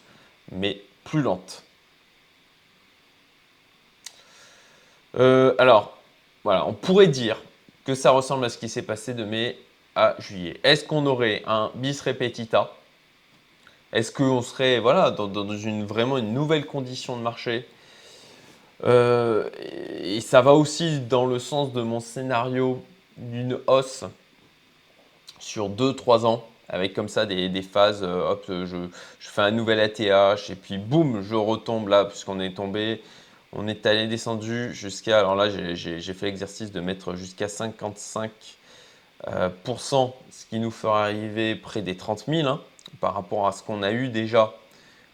mais 0.51 0.81
plus 1.03 1.21
lente. 1.21 1.63
Euh, 5.17 5.53
alors, 5.57 5.97
voilà, 6.43 6.65
on 6.65 6.73
pourrait 6.73 7.07
dire 7.07 7.41
que 7.85 7.95
ça 7.95 8.11
ressemble 8.11 8.45
à 8.45 8.49
ce 8.49 8.57
qui 8.57 8.69
s'est 8.69 8.81
passé 8.81 9.13
de 9.13 9.23
mai 9.23 9.57
à 9.95 10.15
juillet. 10.19 10.59
Est-ce 10.63 10.85
qu'on 10.85 11.05
aurait 11.05 11.43
un 11.45 11.71
bis 11.75 12.01
repetita? 12.01 12.71
Est-ce 13.91 14.11
qu'on 14.11 14.41
serait 14.41 14.79
voilà, 14.79 15.11
dans, 15.11 15.49
une, 15.49 15.85
vraiment 15.85 16.17
une 16.17 16.33
nouvelle 16.33 16.65
condition 16.65 17.17
de 17.17 17.21
marché? 17.21 17.67
Euh, 18.83 19.49
Et 20.01 20.21
ça 20.21 20.41
va 20.41 20.53
aussi 20.53 21.01
dans 21.01 21.25
le 21.25 21.39
sens 21.39 21.73
de 21.73 21.81
mon 21.81 21.99
scénario 21.99 22.81
d'une 23.17 23.59
hausse 23.67 24.05
sur 25.39 25.69
2-3 25.69 26.25
ans, 26.25 26.45
avec 26.71 26.93
comme 26.93 27.09
ça 27.09 27.25
des, 27.25 27.61
phases, 27.61 28.01
euh, 28.01 28.31
hop, 28.31 28.45
je, 28.47 28.65
je, 29.19 29.29
fais 29.29 29.41
un 29.41 29.51
nouvel 29.51 29.79
ATH, 29.79 30.49
et 30.49 30.55
puis 30.55 30.77
boum, 30.77 31.21
je 31.21 31.35
retombe 31.35 31.89
là, 31.89 32.05
puisqu'on 32.05 32.39
est 32.39 32.55
tombé, 32.55 33.03
on 33.51 33.67
est 33.67 33.85
allé 33.85 34.07
descendu 34.07 34.73
jusqu'à, 34.73 35.19
alors 35.19 35.35
là 35.35 35.49
j'ai 35.49 36.13
fait 36.13 36.27
l'exercice 36.27 36.71
de 36.71 36.79
mettre 36.79 37.15
jusqu'à 37.15 37.47
55%, 37.47 38.29
euh, 39.27 39.49
ce 40.31 40.45
qui 40.49 40.59
nous 40.59 40.71
fera 40.71 41.03
arriver 41.03 41.55
près 41.55 41.81
des 41.81 41.97
30 41.97 42.25
000, 42.27 42.47
hein, 42.47 42.61
par 43.01 43.15
rapport 43.15 43.47
à 43.47 43.51
ce 43.51 43.63
qu'on 43.63 43.83
a 43.83 43.91
eu 43.91 44.07
déjà 44.07 44.53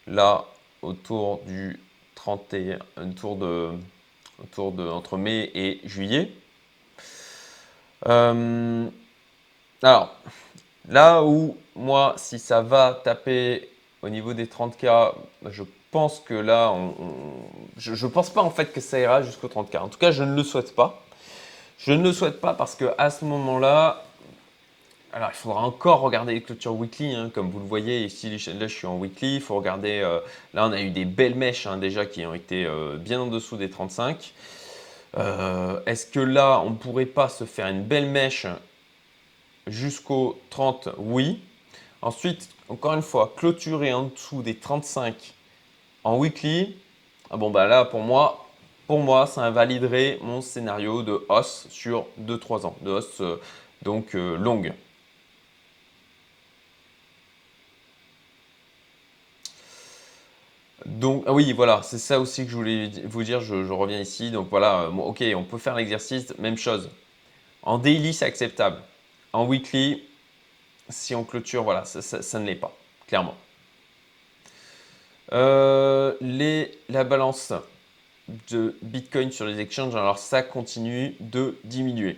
là 0.06 0.46
autour 0.84 1.42
du 1.48 1.80
31, 2.14 2.78
autour 3.02 3.36
de, 3.36 3.72
autour 4.44 4.72
de 4.74 4.88
entre 4.88 5.18
mai 5.18 5.50
et 5.56 5.82
juillet. 5.86 6.32
Euh, 8.08 8.88
alors, 9.82 10.16
là 10.88 11.24
où 11.24 11.58
moi, 11.76 12.16
si 12.18 12.40
ça 12.40 12.62
va 12.62 13.00
taper 13.04 13.70
au 14.02 14.10
niveau 14.10 14.34
des 14.34 14.46
30K, 14.46 15.14
je 15.50 15.64
pense 15.92 16.20
que 16.20 16.34
là, 16.34 16.74
je 17.78 17.92
ne 17.92 18.12
pense 18.12 18.30
pas 18.30 18.42
en 18.42 18.50
fait 18.50 18.72
que 18.74 18.82
ça 18.82 19.00
ira 19.00 19.22
jusqu'au 19.22 19.48
30K. 19.48 19.80
En 19.80 19.88
tout 19.88 19.98
cas, 19.98 20.12
je 20.12 20.24
ne 20.24 20.36
le 20.36 20.44
souhaite 20.44 20.76
pas. 20.76 21.04
Je 21.78 21.92
ne 21.94 22.04
le 22.04 22.12
souhaite 22.12 22.42
pas 22.42 22.54
parce 22.54 22.76
que 22.76 22.86
à 22.98 23.10
ce 23.10 23.24
moment-là, 23.26 24.04
alors 25.14 25.30
il 25.32 25.38
faudra 25.38 25.62
encore 25.62 26.02
regarder 26.02 26.34
les 26.34 26.42
clôtures 26.42 26.76
weekly, 26.76 27.16
hein, 27.16 27.32
comme 27.34 27.50
vous 27.50 27.60
le 27.60 27.66
voyez 27.66 28.04
ici, 28.04 28.30
là 28.30 28.68
je 28.68 28.74
suis 28.74 28.88
en 28.88 28.98
weekly, 28.98 29.36
il 29.36 29.42
faut 29.42 29.56
regarder, 29.56 30.02
euh, 30.04 30.20
là 30.54 30.68
on 30.68 30.72
a 30.72 30.82
eu 30.82 30.90
des 30.90 31.06
belles 31.06 31.36
mèches 31.36 31.66
hein, 31.66 31.78
déjà 31.78 32.06
qui 32.06 32.26
ont 32.26 32.34
été 32.34 32.66
euh, 32.66 32.98
bien 32.98 33.22
en 33.22 33.28
dessous 33.28 33.58
des 33.58 33.70
35. 33.70 34.34
Euh, 35.18 35.80
est-ce 35.86 36.06
que 36.06 36.20
là 36.20 36.62
on 36.66 36.72
ne 36.72 36.76
pourrait 36.76 37.06
pas 37.06 37.30
se 37.30 37.46
faire 37.46 37.68
une 37.68 37.84
belle 37.84 38.08
mèche 38.08 38.48
jusqu'au 39.68 40.40
30 40.50 40.90
Oui. 40.98 41.42
Ensuite, 42.02 42.50
encore 42.70 42.94
une 42.94 43.02
fois, 43.02 43.34
clôturer 43.36 43.94
en 43.94 44.04
dessous 44.04 44.42
des 44.42 44.56
35 44.56 45.34
en 46.04 46.18
weekly, 46.18 46.76
ah 47.30 47.38
bon 47.38 47.50
bah 47.50 47.66
là 47.66 47.86
pour 47.86 48.02
moi, 48.02 48.48
pour 48.86 49.00
moi 49.00 49.28
ça 49.28 49.42
invaliderait 49.44 50.20
mon 50.22 50.42
scénario 50.42 51.02
de 51.04 51.26
hausse 51.28 51.68
sur 51.70 52.06
2-3 52.22 52.66
ans, 52.66 52.76
de 52.82 52.92
hausse 52.92 53.22
donc 53.84 54.14
longue. 54.14 54.74
Donc, 60.88 61.26
ah 61.28 61.34
oui, 61.34 61.52
voilà, 61.52 61.82
c'est 61.84 61.98
ça 61.98 62.20
aussi 62.20 62.46
que 62.46 62.52
je 62.52 62.56
voulais 62.56 62.90
vous 63.06 63.24
dire. 63.24 63.42
Je, 63.42 63.56
reviens 63.72 64.00
ici. 64.00 64.32
Donc 64.32 64.48
voilà, 64.50 64.84
euh, 64.84 64.92
ok, 64.92 65.24
on 65.36 65.44
peut 65.44 65.58
faire 65.58 65.76
l'exercice, 65.76 66.34
même 66.40 66.58
chose. 66.58 66.90
En 67.64 67.78
daily, 67.78 68.14
c'est 68.14 68.26
acceptable. 68.26 68.78
En 69.34 69.46
weekly, 69.46 70.04
si 70.90 71.16
on 71.16 71.24
clôture, 71.24 71.64
voilà, 71.64 71.86
ça, 71.86 72.40
ne 72.40 72.46
l'est 72.46 72.56
pas, 72.56 72.76
clairement. 73.08 73.36
Euh, 75.34 76.14
la 76.90 77.04
balance 77.04 77.54
de 78.50 78.78
Bitcoin 78.82 79.32
sur 79.32 79.46
les 79.46 79.60
exchanges, 79.60 79.96
alors 79.96 80.18
ça 80.18 80.42
continue 80.42 81.16
de 81.20 81.58
diminuer. 81.64 82.18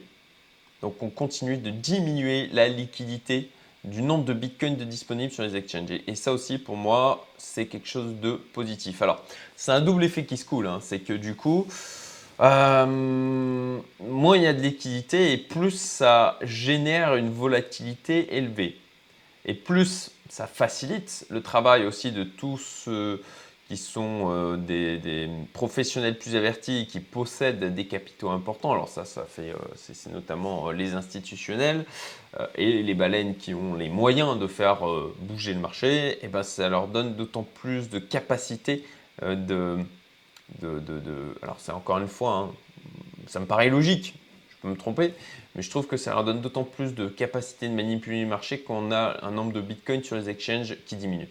Donc 0.81 1.01
on 1.01 1.09
continue 1.09 1.57
de 1.57 1.71
diminuer 1.71 2.47
la 2.53 2.67
liquidité 2.67 3.49
du 3.83 4.01
nombre 4.01 4.25
de 4.25 4.33
bitcoins 4.33 4.75
de 4.75 4.83
disponibles 4.83 5.31
sur 5.31 5.43
les 5.43 5.55
exchanges. 5.55 5.91
Et 6.05 6.15
ça 6.15 6.33
aussi, 6.33 6.57
pour 6.57 6.75
moi, 6.75 7.27
c'est 7.37 7.65
quelque 7.65 7.87
chose 7.87 8.15
de 8.21 8.33
positif. 8.33 9.01
Alors, 9.01 9.23
c'est 9.55 9.71
un 9.71 9.81
double 9.81 10.03
effet 10.03 10.25
qui 10.25 10.37
se 10.37 10.45
coule. 10.45 10.67
Hein. 10.67 10.79
C'est 10.81 10.99
que 10.99 11.13
du 11.13 11.35
coup, 11.35 11.65
euh, 12.39 13.79
moins 13.99 14.37
il 14.37 14.43
y 14.43 14.47
a 14.47 14.53
de 14.53 14.61
liquidité 14.61 15.33
et 15.33 15.37
plus 15.37 15.71
ça 15.71 16.37
génère 16.41 17.15
une 17.15 17.31
volatilité 17.31 18.35
élevée. 18.35 18.77
Et 19.45 19.53
plus 19.53 20.11
ça 20.29 20.47
facilite 20.47 21.25
le 21.29 21.41
travail 21.41 21.85
aussi 21.85 22.11
de 22.11 22.23
tous 22.23 22.57
ceux 22.57 23.21
qui 23.67 23.77
sont 23.77 24.31
euh, 24.31 24.57
des, 24.57 25.29
professionnels 25.53 26.17
plus 26.17 26.35
avertis 26.35 26.87
qui 26.87 26.99
possèdent 26.99 27.73
des 27.75 27.85
capitaux 27.85 28.29
importants. 28.29 28.71
Alors 28.71 28.89
ça, 28.89 29.05
ça 29.05 29.25
fait, 29.25 29.51
euh, 29.51 29.55
c'est 29.75 30.11
notamment 30.11 30.71
les 30.71 30.93
institutionnels, 30.93 31.85
et 32.55 32.83
les 32.83 32.93
baleines 32.93 33.35
qui 33.35 33.55
ont 33.55 33.73
les 33.73 33.89
moyens 33.89 34.37
de 34.37 34.45
faire 34.45 34.81
bouger 35.19 35.53
le 35.53 35.59
marché, 35.59 36.09
et 36.09 36.19
eh 36.23 36.27
ben 36.27 36.43
ça 36.43 36.69
leur 36.69 36.87
donne 36.87 37.15
d'autant 37.15 37.41
plus 37.41 37.89
de 37.89 37.97
capacité 37.97 38.83
euh, 39.23 39.77
Alors 41.41 41.59
c'est 41.59 41.71
encore 41.71 41.99
une 41.99 42.07
fois, 42.07 42.31
hein, 42.31 42.51
ça 43.27 43.39
me 43.39 43.45
paraît 43.45 43.69
logique, 43.69 44.15
je 44.49 44.55
peux 44.61 44.67
me 44.67 44.75
tromper, 44.75 45.13
mais 45.55 45.61
je 45.61 45.69
trouve 45.69 45.87
que 45.87 45.97
ça 45.97 46.13
leur 46.13 46.23
donne 46.23 46.41
d'autant 46.41 46.63
plus 46.63 46.93
de 46.93 47.07
capacité 47.07 47.67
de 47.69 47.73
manipuler 47.73 48.21
le 48.21 48.27
marché 48.27 48.59
qu'on 48.59 48.91
a 48.91 49.23
un 49.23 49.31
nombre 49.31 49.53
de 49.53 49.61
bitcoins 49.61 50.03
sur 50.03 50.15
les 50.15 50.29
exchanges 50.29 50.75
qui 50.85 50.95
diminue. 50.95 51.29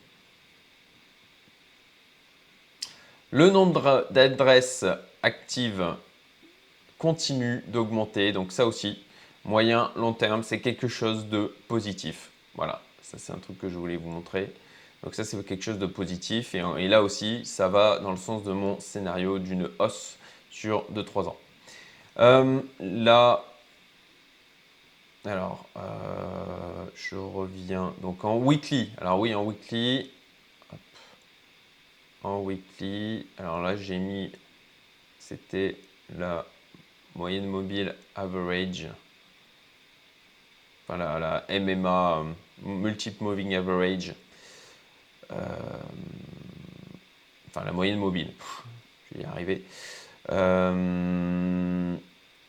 Le 3.31 3.51
nombre 3.51 4.07
d'adresses 4.11 4.87
actives 5.23 5.85
continue 6.97 7.63
d'augmenter, 7.67 8.33
donc 8.33 8.53
ça 8.53 8.67
aussi, 8.67 8.99
moyen, 9.45 9.93
long 9.97 10.15
terme, 10.15 10.43
c'est 10.43 10.61
quelque 10.61 10.89
chose 10.89 11.27
de 11.27 11.55
positif. 11.69 12.31
Voilà, 12.55 12.81
ça 13.03 13.19
c'est 13.19 13.33
un 13.33 13.39
truc 13.39 13.59
que 13.59 13.69
je 13.69 13.77
voulais 13.77 13.97
vous 13.97 14.09
montrer. 14.09 14.51
Donc 15.03 15.15
ça 15.15 15.25
c'est 15.25 15.43
quelque 15.45 15.63
chose 15.63 15.79
de 15.79 15.87
positif 15.87 16.55
et, 16.55 16.89
là 16.89 17.03
aussi 17.03 17.45
ça 17.45 17.69
va 17.69 17.99
dans 18.01 18.11
le 18.11 18.17
sens 18.17 18.43
de 18.43 18.53
mon 18.53 18.81
scénario 18.81 19.39
d'une 19.39 19.71
hausse 19.79 20.19
sur 20.51 20.85
2-3 20.93 21.29
ans. 21.29 21.37
Euh, 22.19 22.61
là, 22.81 23.45
alors 25.25 25.67
euh, 25.77 26.85
je 26.97 27.15
reviens 27.15 27.95
donc 28.03 28.25
en 28.25 28.39
weekly. 28.39 28.91
Alors 28.99 29.21
oui 29.21 29.35
en 29.35 29.45
weekly, 29.45 30.11
en 32.25 32.41
weekly. 32.41 33.27
Alors 33.39 33.63
là 33.63 33.77
j'ai 33.77 33.99
mis, 33.99 34.33
c'était 35.21 35.77
la 36.17 36.45
moyenne 37.15 37.47
mobile 37.47 37.95
average 38.17 38.89
voilà, 40.89 41.19
la 41.19 41.61
MMA, 41.61 42.19
euh, 42.19 42.25
Multiple 42.63 43.23
Moving 43.23 43.55
Average, 43.55 44.15
enfin 45.31 45.89
la 47.65 47.73
moyenne 47.73 47.99
mobile, 47.99 48.33
je 49.15 49.45
vais. 49.45 49.63
Euh, 50.31 51.97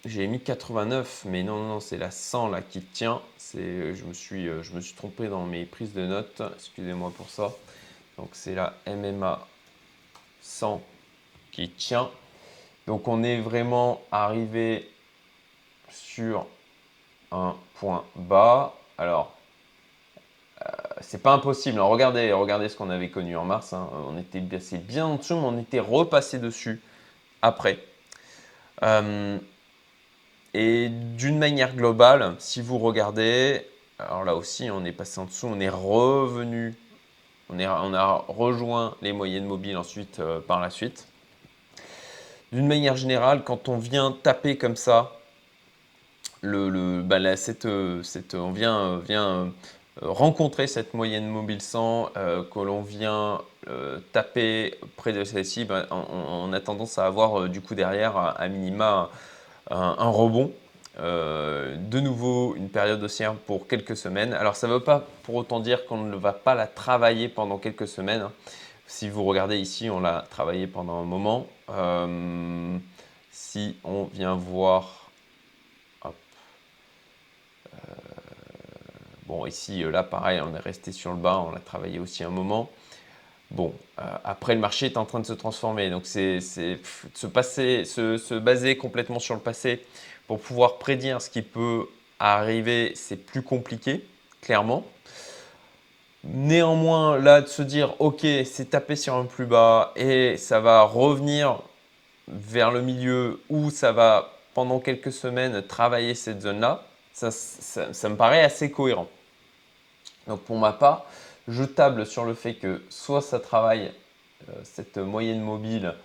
j'ai 0.06 0.28
mis 0.28 0.40
89, 0.40 1.26
mais 1.26 1.44
non, 1.44 1.64
non, 1.64 1.80
c'est 1.80 1.98
la 1.98 2.12
100 2.12 2.50
là 2.50 2.62
qui 2.62 2.82
tient. 2.82 3.22
C'est, 3.38 3.96
je, 3.96 4.06
me 4.06 4.14
suis, 4.14 4.46
je 4.46 4.74
me 4.74 4.82
suis 4.82 4.96
trompé 4.96 5.28
dans 5.28 5.46
mes 5.46 5.66
prises 5.66 5.94
de 5.94 6.06
notes, 6.06 6.42
excusez-moi 6.56 7.12
pour 7.16 7.30
ça. 7.30 7.52
Donc 8.18 8.30
c'est 8.34 8.56
la 8.56 8.74
MMA 8.88 9.46
100 10.42 10.82
qui 11.52 11.70
tient. 11.70 12.10
Donc 12.88 13.08
on 13.08 13.24
est 13.24 13.40
vraiment 13.40 14.02
arrivé 14.12 14.90
sur 15.90 16.46
un 17.32 17.56
point 17.76 18.04
bas. 18.16 18.76
Alors, 18.98 19.36
euh, 19.38 19.39
c'est 21.02 21.22
pas 21.22 21.34
impossible. 21.34 21.80
regardez, 21.80 22.32
regardez 22.34 22.70
ce 22.70 22.76
qu'on 22.76 22.90
avait 22.90 23.10
connu 23.10 23.36
en 23.38 23.46
mars. 23.46 23.74
Hein. 23.74 23.90
On 24.08 24.18
était 24.18 24.42
bien 24.42 25.06
en 25.06 25.16
dessous, 25.16 25.36
mais 25.36 25.46
on 25.46 25.58
était 25.60 25.80
repassé 25.80 26.40
dessus 26.40 26.82
après. 27.42 27.80
Euh, 28.84 29.38
et 30.54 30.90
d'une 30.90 31.38
manière 31.38 31.76
globale, 31.76 32.36
si 32.40 32.62
vous 32.62 32.78
regardez, 32.78 33.66
alors 34.00 34.24
là 34.24 34.36
aussi, 34.36 34.70
on 34.72 34.86
est 34.86 34.92
passé 34.92 35.20
en 35.20 35.26
dessous, 35.26 35.48
on 35.48 35.60
est 35.60 35.70
revenu, 35.70 36.76
on, 37.50 37.60
est, 37.60 37.68
on 37.68 37.94
a 37.94 38.26
rejoint 38.28 38.96
les 39.02 39.14
moyennes 39.14 39.46
mobiles 39.46 39.78
ensuite 39.78 40.20
euh, 40.20 40.40
par 40.40 40.60
la 40.60 40.70
suite. 40.70 41.08
D'une 42.52 42.68
manière 42.68 42.96
générale, 42.96 43.44
quand 43.44 43.70
on 43.70 43.78
vient 43.78 44.16
taper 44.24 44.58
comme 44.58 44.76
ça 44.76 45.12
le, 46.42 47.02
bah, 47.02 47.36
cette, 47.36 47.68
cette, 48.04 48.34
on 48.34 48.52
vient, 48.52 48.98
vient 49.00 49.28
euh, 49.28 49.46
rencontrer 50.02 50.68
cette 50.68 50.94
moyenne 50.94 51.28
mobile 51.28 51.62
100 51.62 52.12
euh, 52.16 52.44
que 52.44 52.60
l'on 52.60 52.82
vient 52.82 53.42
euh, 53.68 54.00
taper 54.12 54.76
près 54.96 55.14
de 55.14 55.24
celle-ci, 55.24 55.68
on, 55.92 56.54
a 56.54 56.60
tendance 56.60 56.98
à 56.98 57.06
avoir 57.06 57.50
du 57.50 57.62
coup 57.62 57.76
derrière 57.76 58.18
à, 58.18 58.48
minima 58.48 59.10
un, 59.70 60.10
rebond. 60.10 60.52
de 60.98 62.00
nouveau 62.00 62.56
une 62.56 62.70
période 62.70 63.04
haussière 63.04 63.36
pour 63.36 63.68
quelques 63.68 63.98
semaines. 63.98 64.34
Alors 64.34 64.56
ça 64.56 64.68
ne 64.68 64.74
veut 64.74 64.80
pas 64.80 65.06
pour 65.24 65.36
autant 65.36 65.60
dire 65.60 65.86
qu'on 65.86 65.98
ne 65.98 66.16
va 66.16 66.34
pas 66.34 66.56
la 66.56 66.68
travailler 66.68 67.28
pendant 67.28 67.58
quelques 67.58 67.88
semaines. 67.88 68.28
Si 68.88 69.10
vous 69.10 69.24
regardez 69.24 69.58
ici, 69.58 69.90
on 69.90 70.00
l'a 70.00 70.26
travaillé 70.32 70.66
pendant 70.66 71.00
un 71.00 71.06
moment. 71.06 71.46
si 73.32 73.76
on 73.84 74.06
vient 74.06 74.36
voir 74.36 75.09
Bon, 79.30 79.46
ici, 79.46 79.84
là, 79.84 80.02
pareil, 80.02 80.42
on 80.42 80.56
est 80.56 80.60
resté 80.60 80.92
sur 80.92 81.12
le 81.12 81.18
bas, 81.18 81.46
on 81.48 81.56
a 81.56 81.60
travaillé 81.60 82.00
aussi 82.00 82.24
un 82.24 82.32
moment. 82.32 82.68
Bon, 83.52 83.76
après, 84.24 84.56
le 84.56 84.60
marché 84.60 84.88
est 84.88 84.98
en 84.98 85.06
train 85.06 85.20
de 85.20 85.26
se 85.28 85.34
transformer. 85.34 85.92
Donc, 85.92 86.08
c'est 86.08 86.40
se, 86.42 88.36
baser 88.38 88.76
complètement 88.76 89.20
sur 89.20 89.36
le 89.36 89.40
passé 89.40 89.86
pour 90.26 90.40
pouvoir 90.40 90.80
prédire 90.80 91.22
ce 91.22 91.30
qui 91.30 91.44
peut 91.44 91.86
arriver, 92.18 92.94
c'est 92.96 93.18
plus 93.18 93.44
compliqué, 93.44 94.04
clairement. 94.42 94.84
Néanmoins, 96.24 97.20
là, 97.20 97.42
de 97.42 97.48
se 97.48 97.62
dire, 97.62 98.02
OK, 98.02 98.22
c'est 98.22 98.72
tapé 98.72 98.96
sur 98.96 99.14
un 99.14 99.26
plus 99.26 99.46
bas 99.46 99.94
et 99.96 100.38
ça 100.38 100.60
va 100.60 100.82
revenir 100.82 101.62
vers 102.28 102.72
le 102.72 102.82
milieu 102.82 103.40
où 103.48 103.70
ça 103.70 103.92
va, 103.92 104.34
pendant 104.56 104.80
quelques 104.80 105.12
semaines, 105.12 105.62
travailler 105.62 106.16
cette 106.16 106.42
zone-là, 106.42 106.84
ça, 107.14 107.30
me 108.10 108.16
paraît 108.16 108.42
assez 108.42 108.72
cohérent. 108.72 109.08
Donc, 110.30 110.40
pour 110.42 110.58
ma 110.58 110.72
part, 110.72 111.06
je 111.50 111.64
table 111.64 112.06
sur 112.06 112.24
le 112.24 112.34
fait 112.34 112.54
que 112.54 112.82
soit 112.90 113.22
ça 113.22 113.40
travaille 113.40 113.92
euh, 114.48 114.54
cette 114.64 114.98
moyenne 114.98 115.42
mobile 115.42 115.96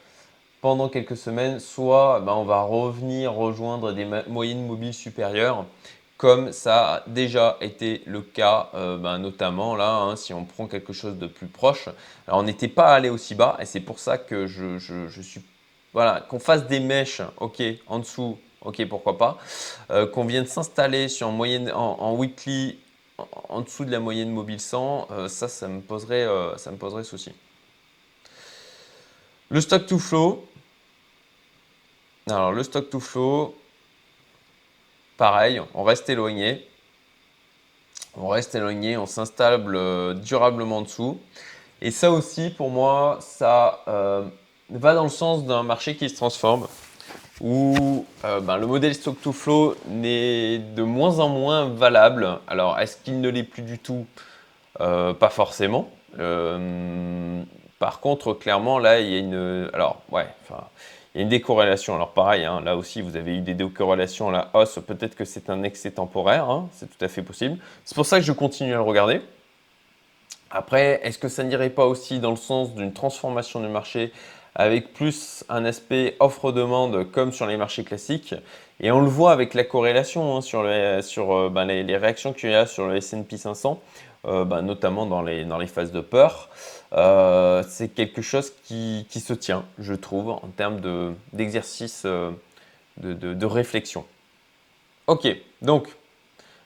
pendant 0.61 0.89
quelques 0.89 1.17
semaines, 1.17 1.61
soit 1.61 2.21
ben, 2.21 2.33
on 2.33 2.45
va 2.45 2.63
revenir 2.63 3.33
rejoindre 3.33 3.93
des 3.93 4.07
moyennes 4.27 4.67
mobiles 4.67 4.95
supérieures 4.95 5.65
comme 6.17 6.53
ça 6.53 6.95
a 6.95 7.03
déjà 7.07 7.57
été 7.61 8.03
le 8.07 8.23
cas, 8.23 8.71
euh, 8.75 8.97
ben, 8.97 9.19
notamment 9.19 9.77
là, 9.77 9.97
hein, 9.97 10.17
si 10.17 10.33
on 10.33 10.45
prend 10.45 10.67
quelque 10.67 10.93
chose 10.93 11.19
de 11.19 11.27
plus 11.27 11.49
proche. 11.49 11.89
Alors, 12.27 12.41
on 12.41 12.45
n'était 12.45 12.69
pas 12.69 12.95
allé 12.95 13.11
aussi 13.11 13.35
bas, 13.35 13.57
et 13.61 13.67
c'est 13.67 13.81
pour 13.81 13.99
ça 13.99 14.17
que 14.17 14.47
je, 14.47 14.79
suis. 15.21 15.43
Voilà, 15.93 16.21
qu'on 16.21 16.39
fasse 16.39 16.67
des 16.67 16.81
mèches, 16.81 17.21
ok, 17.39 17.63
en 17.87 17.99
dessous, 17.99 18.39
ok, 18.63 18.87
pourquoi 18.89 19.19
pas. 19.19 19.39
Euh, 19.91 20.07
qu'on 20.07 20.25
vienne 20.25 20.47
s'installer 20.47 21.09
sur 21.09 21.31
moyenne, 21.31 21.71
en, 21.73 22.15
weekly, 22.15 22.79
en, 23.19 23.61
dessous 23.61 23.85
de 23.85 23.91
la 23.91 24.01
moyenne 24.01 24.31
mobile 24.31 24.61
100, 24.61 25.09
euh, 25.11 25.29
ça, 25.29 25.49
ça 25.49 25.69
me, 25.69 25.81
poserait, 25.81 26.27
ça 26.57 26.71
me 26.71 26.77
poserait 26.77 27.05
souci. 27.05 27.33
Le 29.51 29.61
stock 29.61 29.87
to 29.87 29.99
flow. 29.99 30.47
Alors, 32.27 32.53
le 32.53 32.63
stock 32.63 32.89
to 32.89 33.01
flow, 33.01 33.55
pareil, 35.17 35.61
on 35.75 35.83
reste 35.83 36.09
éloigné. 36.09 36.67
On 38.17 38.29
reste 38.29 38.55
éloigné, 38.55 38.97
on 38.97 39.07
s'installe 39.07 39.65
euh, 39.75 40.15
durablement 40.15 40.83
dessous. 40.83 41.21
Et 41.81 41.91
ça 41.91 42.11
aussi, 42.13 42.51
pour 42.51 42.71
moi, 42.71 43.19
ça 43.21 43.83
euh, 43.89 44.25
va 44.71 44.95
dans 44.95 45.03
le 45.03 45.11
sens 45.11 45.45
d'un 45.45 45.65
marché 45.65 45.97
qui 45.97 46.09
se 46.09 46.15
transforme, 46.15 46.69
où 47.41 48.07
euh, 48.25 48.41
ben, 48.41 48.57
le 48.57 48.67
modèle 48.67 48.95
stock 48.95 49.21
to 49.21 49.33
flow 49.33 49.77
n'est 49.89 50.59
de 50.59 50.83
moins 50.83 51.19
en 51.19 51.29
moins 51.29 51.69
valable. 51.69 52.39
Alors, 52.47 52.79
est-ce 52.79 52.97
qu'il 52.97 53.21
ne 53.21 53.29
l'est 53.29 53.43
plus 53.43 53.63
du 53.63 53.79
tout? 53.79 54.07
Pas 54.79 55.31
forcément. 55.31 55.89
par 57.79 58.01
contre, 58.01 58.33
clairement, 58.35 58.79
là, 58.81 59.01
il 59.01 59.11
y 59.11 59.15
a 59.15 59.19
une. 59.19 59.71
Alors, 59.73 60.03
ouais, 60.11 60.27
il 61.15 61.19
y 61.19 61.21
a 61.21 61.23
une 61.23 61.29
décorrélation. 61.29 61.95
Alors 61.95 62.13
pareil, 62.13 62.45
hein, 62.45 62.61
là 62.61 62.77
aussi, 62.77 63.01
vous 63.01 63.17
avez 63.17 63.37
eu 63.37 63.41
des 63.41 63.55
décorrélations 63.55 64.31
à 64.31 64.33
la 64.33 64.51
hausse. 64.53 64.81
Peut-être 64.85 65.15
que 65.15 65.25
c'est 65.25 65.49
un 65.49 65.63
excès 65.63 65.93
temporaire, 65.93 66.51
hein, 66.51 66.69
c'est 66.73 66.87
tout 66.87 67.05
à 67.05 67.09
fait 67.09 67.23
possible. 67.23 67.59
C'est 67.85 67.95
pour 67.95 68.05
ça 68.05 68.19
que 68.19 68.25
je 68.25 68.33
continue 68.33 68.73
à 68.73 68.77
le 68.77 68.83
regarder. 68.83 69.21
Après, 70.51 71.01
est-ce 71.05 71.19
que 71.19 71.29
ça 71.29 71.45
n'irait 71.45 71.71
pas 71.71 71.87
aussi 71.87 72.19
dans 72.19 72.31
le 72.31 72.37
sens 72.37 72.75
d'une 72.75 72.93
transformation 72.93 73.61
du 73.61 73.69
marché 73.69 74.13
avec 74.55 74.93
plus 74.93 75.45
un 75.49 75.65
aspect 75.65 76.17
offre-demande 76.21 77.11
comme 77.11 77.33
sur 77.33 77.47
les 77.47 77.57
marchés 77.57 77.85
classiques 77.85 78.35
Et 78.81 78.91
on 78.93 79.01
le 79.01 79.09
voit 79.09 79.33
avec 79.33 79.55
la 79.55 79.65
corrélation 79.65 80.37
hein, 80.37 80.41
sur, 80.41 80.63
euh, 80.65 81.49
ben, 81.51 81.65
les, 81.65 81.97
réactions 81.97 82.33
qu'il 82.33 82.51
y 82.51 82.55
a 82.55 82.67
sur 82.67 82.87
le 82.87 82.97
S&P 82.97 83.37
500, 83.37 83.81
euh, 84.27 84.45
ben, 84.45 84.63
notamment 84.63 85.07
dans 85.07 85.23
les, 85.23 85.67
phases 85.67 85.93
de 85.93 86.01
peur. 86.01 86.49
Euh, 86.93 87.65
c'est 87.69 87.89
quelque 87.89 88.23
chose 88.23 88.53
qui, 88.65 89.07
se 89.11 89.33
tient, 89.33 89.65
je 89.79 89.95
trouve, 89.95 90.31
en 90.31 90.49
termes 90.57 90.81
d'exercice 91.33 92.07
de, 92.97 93.47
réflexion. 93.47 94.05
Ok, 95.07 95.29
donc, 95.61 95.89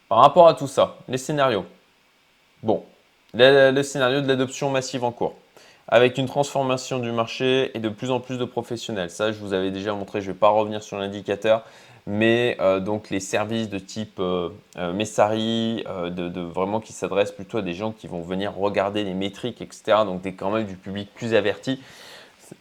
par 0.08 0.18
rapport 0.18 0.46
à 0.46 0.54
tout 0.54 0.68
ça, 0.68 0.98
les 1.08 1.18
scénarios. 1.18 1.64
Bon, 2.62 2.84
le, 3.34 3.82
scénario 3.82 4.20
de 4.20 4.28
l'adoption 4.28 4.70
massive 4.70 5.04
en 5.04 5.12
cours, 5.12 5.34
avec 5.88 6.18
une 6.18 6.26
transformation 6.26 6.98
du 6.98 7.10
marché 7.10 7.70
et 7.74 7.80
de 7.80 7.88
plus 7.88 8.10
en 8.10 8.20
plus 8.20 8.38
de 8.38 8.44
professionnels. 8.44 9.10
Ça, 9.10 9.32
je 9.32 9.38
vous 9.38 9.54
avais 9.54 9.70
déjà 9.70 9.94
montré, 9.94 10.20
je 10.20 10.28
ne 10.28 10.32
vais 10.32 10.38
pas 10.38 10.50
revenir 10.50 10.82
sur 10.82 10.98
l'indicateur, 10.98 11.64
mais 12.06 12.56
euh, 12.60 12.78
donc 12.78 13.10
les 13.10 13.20
services 13.20 13.70
de 13.70 13.78
type 13.78 14.20
euh, 14.20 14.50
euh, 14.76 14.92
Messari, 14.92 15.84
de, 16.10 16.40
vraiment 16.40 16.80
qui 16.80 16.92
s'adressent 16.92 17.32
plutôt 17.32 17.58
à 17.58 17.62
des 17.62 17.74
gens 17.74 17.92
qui 17.92 18.06
vont 18.06 18.22
venir 18.22 18.54
regarder 18.54 19.02
les 19.02 19.14
métriques, 19.14 19.62
etc. 19.62 19.98
Donc 20.04 20.20
des 20.20 20.34
quand 20.34 20.50
même 20.50 20.66
du 20.66 20.76
public 20.76 21.10
plus 21.14 21.34
averti, 21.34 21.80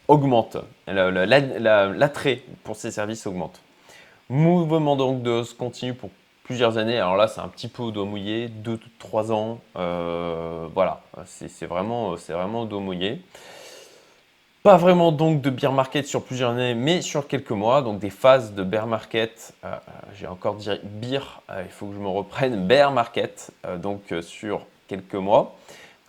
augmente. 0.07 0.57
L'attrait 0.87 2.43
pour 2.63 2.77
ces 2.77 2.91
services 2.91 3.27
augmente. 3.27 3.61
Mouvement 4.29 4.95
donc 4.95 5.21
de 5.21 5.31
hausse 5.31 5.53
continue 5.53 5.93
pour 5.93 6.09
plusieurs 6.47 6.77
années. 6.77 6.97
Alors 6.97 7.15
là, 7.15 7.27
c'est 7.27 7.41
un 7.41 7.47
petit 7.49 7.67
peu 7.67 7.83
au 7.83 7.91
doigt 7.91 8.05
mouillé, 8.05 8.49
2-3 8.49 9.31
ans. 9.31 9.59
voilà, 10.73 11.01
c'est 11.25 11.67
vraiment, 11.67 12.15
vraiment 12.15 12.61
au 12.61 12.65
dos 12.65 12.79
mouillé. 12.79 13.21
Pas 14.67 14.75
vraiment 14.75 15.13
donc 15.13 15.39
de 15.39 15.49
bear 15.49 15.71
market 15.71 16.05
sur 16.07 16.25
plusieurs 16.25 16.51
années, 16.51 16.73
mais 16.73 17.01
sur 17.01 17.29
quelques 17.29 17.51
mois, 17.51 17.81
donc 17.81 17.99
des 17.99 18.09
phases 18.09 18.53
de 18.53 18.63
bear 18.63 18.85
market. 18.85 19.53
Euh, 19.63 19.67
euh, 19.67 19.91
j'ai 20.13 20.27
encore 20.27 20.55
dit 20.55 20.69
beer, 20.83 21.41
euh, 21.49 21.63
il 21.65 21.71
faut 21.71 21.87
que 21.87 21.93
je 21.93 21.99
me 21.99 22.09
reprenne, 22.09 22.67
bear 22.67 22.91
market, 22.91 23.51
donc 23.77 24.13
sur 24.19 24.65
quelques 24.89 25.15
mois. 25.15 25.55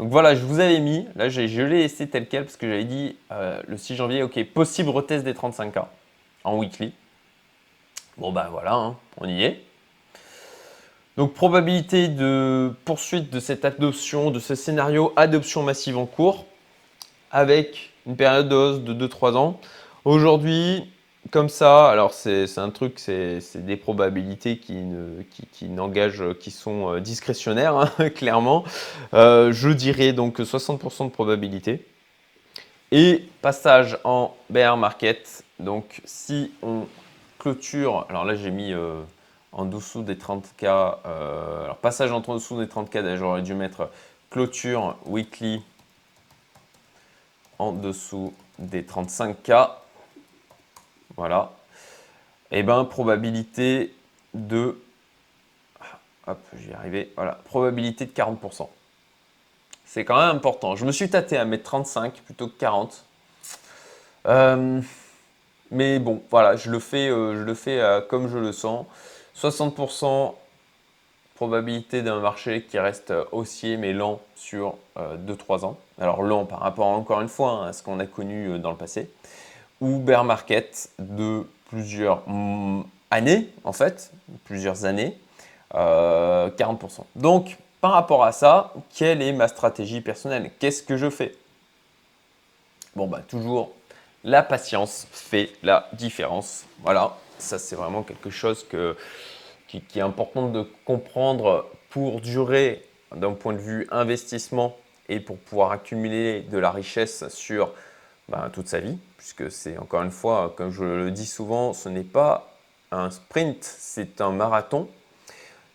Donc 0.01 0.11
voilà, 0.11 0.35
je 0.35 0.45
vous 0.45 0.59
avais 0.59 0.81
mis, 0.81 1.07
là 1.15 1.29
je 1.29 1.41
l'ai 1.41 1.83
laissé 1.83 2.09
tel 2.09 2.27
quel 2.27 2.47
parce 2.47 2.57
que 2.57 2.69
j'avais 2.69 2.85
dit 2.85 3.17
le 3.31 3.77
6 3.77 3.95
janvier, 3.95 4.25
ok, 4.25 4.43
possible 4.47 4.91
retest 4.91 5.25
des 5.25 5.35
35K 5.35 5.85
en 6.43 6.57
weekly. 6.57 6.93
Bon 8.17 8.33
ben 8.33 8.49
voilà, 8.51 8.75
hein, 8.75 8.97
on 9.19 9.29
y 9.29 9.45
est. 9.45 9.63
Donc 11.19 11.35
probabilité 11.35 12.07
de 12.07 12.71
poursuite 12.85 13.29
de 13.29 13.41
cette 13.41 13.65
adoption, 13.65 14.31
de 14.31 14.39
ce 14.39 14.55
scénario 14.55 15.13
adoption 15.17 15.65
massive 15.65 15.99
en 15.99 16.07
cours, 16.07 16.47
avec 17.33 17.91
une 18.07 18.15
période 18.15 18.49
de 18.49 18.55
hausse 18.55 18.81
de 18.83 18.95
2-3 18.95 19.35
ans. 19.35 19.61
Aujourd'hui, 20.05 20.89
comme 21.33 21.49
ça, 21.49 21.91
alors 21.91 22.15
c'est 22.15 22.47
un 22.59 22.71
truc, 22.71 23.01
c'est 23.01 23.41
des 23.57 23.77
probabilités 23.77 24.59
qui, 24.59 24.77
qui, 25.51 25.69
n'engagent, 25.69 26.39
qui 26.39 26.53
sont 26.53 26.95
euh, 26.95 27.01
discrétionnaires, 27.01 27.77
hein, 27.77 28.11
clairement. 28.15 28.63
Euh, 29.13 29.51
je 29.51 29.71
dirais 29.71 30.13
donc 30.13 30.39
60% 30.39 31.07
de 31.07 31.11
probabilité. 31.11 31.85
Et 32.93 33.25
passage 33.43 33.99
en 34.05 34.37
bear 34.51 34.77
market. 34.77 35.43
Donc 35.59 36.01
si 36.05 36.53
on 36.63 36.87
clôture, 37.41 38.07
alors 38.09 38.25
là 38.25 38.37
j'ai 38.37 38.53
mis 38.53 38.73
euh, 38.73 39.03
en 39.53 39.65
dessous 39.65 40.03
des 40.03 40.15
30K, 40.15 40.67
alors 40.67 41.79
passage 41.79 42.13
en 42.13 42.21
dessous 42.21 42.59
des 42.59 42.67
30K, 42.67 43.17
j'aurais 43.17 43.43
dû 43.43 43.55
mettre 43.55 43.91
clôture 44.31 44.97
weekly 45.07 45.63
en 47.59 47.73
dessous 47.73 48.35
des 48.59 48.83
35K. 48.83 49.71
Voilà. 51.17 51.53
Et 52.51 52.61
eh 52.61 52.63
ben 52.63 52.85
probabilité 52.85 53.95
de 54.35 54.81
hop, 56.29 56.39
j'y 56.57 56.73
arrivé. 56.73 57.13
Voilà, 57.17 57.33
probabilité 57.45 58.07
de 58.07 58.13
40%. 58.13 58.69
C'est 59.85 60.05
quand 60.05 60.19
même 60.19 60.37
important. 60.37 60.77
Je 60.77 60.85
me 60.85 60.93
suis 60.93 61.09
tâté 61.09 61.37
à 61.37 61.45
mettre 61.45 61.65
35 61.65 62.15
plutôt 62.21 62.49
que 62.49 62.59
40. 62.59 63.05
Euh, 64.27 64.81
mais 65.71 65.99
bon, 65.99 66.23
voilà, 66.31 66.57
je 66.57 66.71
le 66.71 66.79
fais, 66.79 67.09
euh, 67.09 67.39
je 67.39 67.43
le 67.43 67.55
fais 67.55 67.81
euh, 67.81 68.01
comme 68.01 68.29
je 68.29 68.39
le 68.39 68.53
sens. 68.53 68.87
60% 69.41 70.35
probabilité 71.35 72.03
d'un 72.03 72.19
marché 72.19 72.63
qui 72.65 72.79
reste 72.79 73.13
haussier 73.31 73.77
mais 73.77 73.93
lent 73.93 74.21
sur 74.35 74.75
2-3 74.97 75.65
ans. 75.65 75.79
Alors 76.01 76.23
lent 76.23 76.45
par 76.45 76.61
rapport 76.61 76.87
encore 76.87 77.21
une 77.21 77.29
fois 77.29 77.51
hein, 77.51 77.69
à 77.69 77.73
ce 77.73 77.83
qu'on 77.83 78.01
a 78.01 78.07
connu 78.07 78.49
euh, 78.49 78.59
dans 78.59 78.71
le 78.71 78.77
passé, 78.77 79.11
ou 79.81 79.99
bear 79.99 80.25
market 80.25 80.91
de 80.99 81.47
plusieurs 81.69 82.23
années, 83.11 83.49
en 83.65 83.73
fait, 83.73 84.13
plusieurs 84.45 84.85
années, 84.85 85.17
40%. 85.73 85.77
Euh, 85.77 86.51
Donc, 87.17 87.57
par 87.81 87.93
rapport 87.93 88.25
à 88.25 88.33
ça, 88.33 88.73
quelle 88.95 89.23
est 89.23 89.33
ma 89.33 89.49
stratégie 89.49 90.01
personnelle? 90.01 90.51
Qu'est-ce 90.59 90.83
que 90.83 90.97
je 90.97 91.11
fais? 91.11 91.35
Bon, 92.97 93.07
bah, 93.07 93.21
toujours, 93.29 93.71
la 94.25 94.43
patience 94.43 95.07
fait 95.13 95.51
la 95.63 95.89
différence. 95.93 96.65
Voilà, 96.83 97.17
ça 97.39 97.59
c'est 97.59 97.77
vraiment 97.77 98.03
quelque 98.03 98.31
chose 98.31 98.67
qui 99.69 99.83
est 99.97 100.01
important 100.01 100.49
de 100.49 100.67
comprendre 100.85 101.67
pour 101.91 102.21
durer 102.21 102.83
d'un 103.15 103.33
point 103.33 103.53
de 103.53 103.59
vue 103.59 103.87
investissement 103.91 104.77
et 105.09 105.21
pour 105.21 105.39
pouvoir 105.39 105.73
accumuler 105.73 106.43
de 106.43 106.59
la 106.59 106.71
richesse 106.71 107.29
sur 107.29 107.73
ben, 108.29 108.51
toute 108.53 108.69
sa 108.69 108.81
vie, 108.81 108.99
puisque 109.17 109.51
c'est 109.51 109.79
encore 109.79 110.03
une 110.03 110.11
fois, 110.11 110.53
comme 110.57 110.71
je 110.71 110.85
le 110.85 111.11
dis 111.11 111.27
souvent, 111.27 111.73
ce 111.73 111.89
n'est 111.89 112.03
pas 112.03 112.55
un 112.91 113.11
sprint, 113.11 113.63
c'est 113.63 114.21
un 114.21 114.33
marathon. 114.33 114.89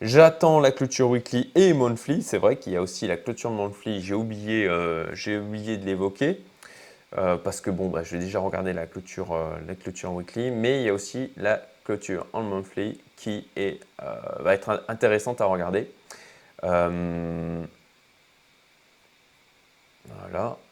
J'attends 0.02 0.60
la 0.60 0.72
clôture 0.72 1.10
weekly 1.10 1.52
et 1.56 1.74
monthly. 1.74 2.22
C'est 2.22 2.38
vrai 2.38 2.58
qu'il 2.58 2.74
y 2.74 2.78
a 2.78 2.82
aussi 2.82 3.08
la 3.08 3.18
clôture 3.18 3.52
monthly. 3.52 4.02
J'ai 4.02 4.14
oublié, 4.14 4.70
j'ai 5.14 5.38
oublié 5.38 5.78
de 5.78 5.86
l'évoquer. 5.86 6.44
Parce 7.16 7.62
que 7.62 7.70
bon, 7.70 7.90
bah, 7.90 8.04
j'ai 8.04 8.18
déjà 8.18 8.40
regardé 8.40 8.74
la 8.74 8.88
clôture, 8.88 9.38
la 9.68 9.76
clôture 9.76 10.14
weekly, 10.14 10.52
mais 10.52 10.82
il 10.82 10.86
y 10.86 10.90
a 10.90 10.94
aussi 10.94 11.32
la 11.38 11.62
clôture 11.84 12.26
en 12.34 12.42
monthly 12.42 13.00
qui 13.18 13.48
est, 13.56 13.80
va 14.40 14.54
être 14.54 14.84
intéressante 14.88 15.40
à 15.42 15.46
regarder. 15.46 15.92
voilà, 16.62 17.28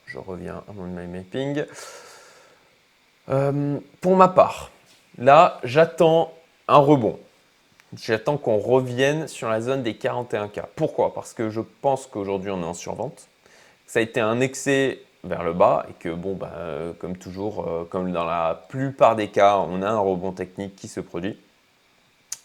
je 0.05 0.17
reviens 0.17 0.63
à 0.67 0.73
mon 0.73 0.87
mapping. 0.87 1.65
Euh, 3.29 3.79
pour 4.01 4.15
ma 4.15 4.27
part, 4.27 4.71
là, 5.17 5.59
j'attends 5.63 6.33
un 6.67 6.77
rebond. 6.77 7.19
J'attends 7.95 8.37
qu'on 8.37 8.57
revienne 8.57 9.27
sur 9.27 9.49
la 9.49 9.61
zone 9.61 9.83
des 9.83 9.93
41K. 9.93 10.63
Pourquoi? 10.75 11.13
Parce 11.13 11.33
que 11.33 11.49
je 11.49 11.61
pense 11.81 12.07
qu'aujourd'hui, 12.07 12.51
on 12.51 12.61
est 12.61 12.65
en 12.65 12.73
survente. 12.73 13.27
Ça 13.85 13.99
a 13.99 14.01
été 14.01 14.19
un 14.19 14.39
excès 14.39 15.01
vers 15.23 15.43
le 15.43 15.53
bas 15.53 15.85
et 15.89 15.93
que, 15.93 16.09
bon, 16.09 16.35
bah, 16.35 16.51
comme 16.99 17.17
toujours, 17.17 17.67
euh, 17.67 17.83
comme 17.85 18.11
dans 18.11 18.25
la 18.25 18.65
plupart 18.69 19.15
des 19.15 19.29
cas, 19.29 19.57
on 19.57 19.81
a 19.81 19.89
un 19.89 19.99
rebond 19.99 20.31
technique 20.31 20.75
qui 20.75 20.87
se 20.87 20.99
produit 20.99 21.37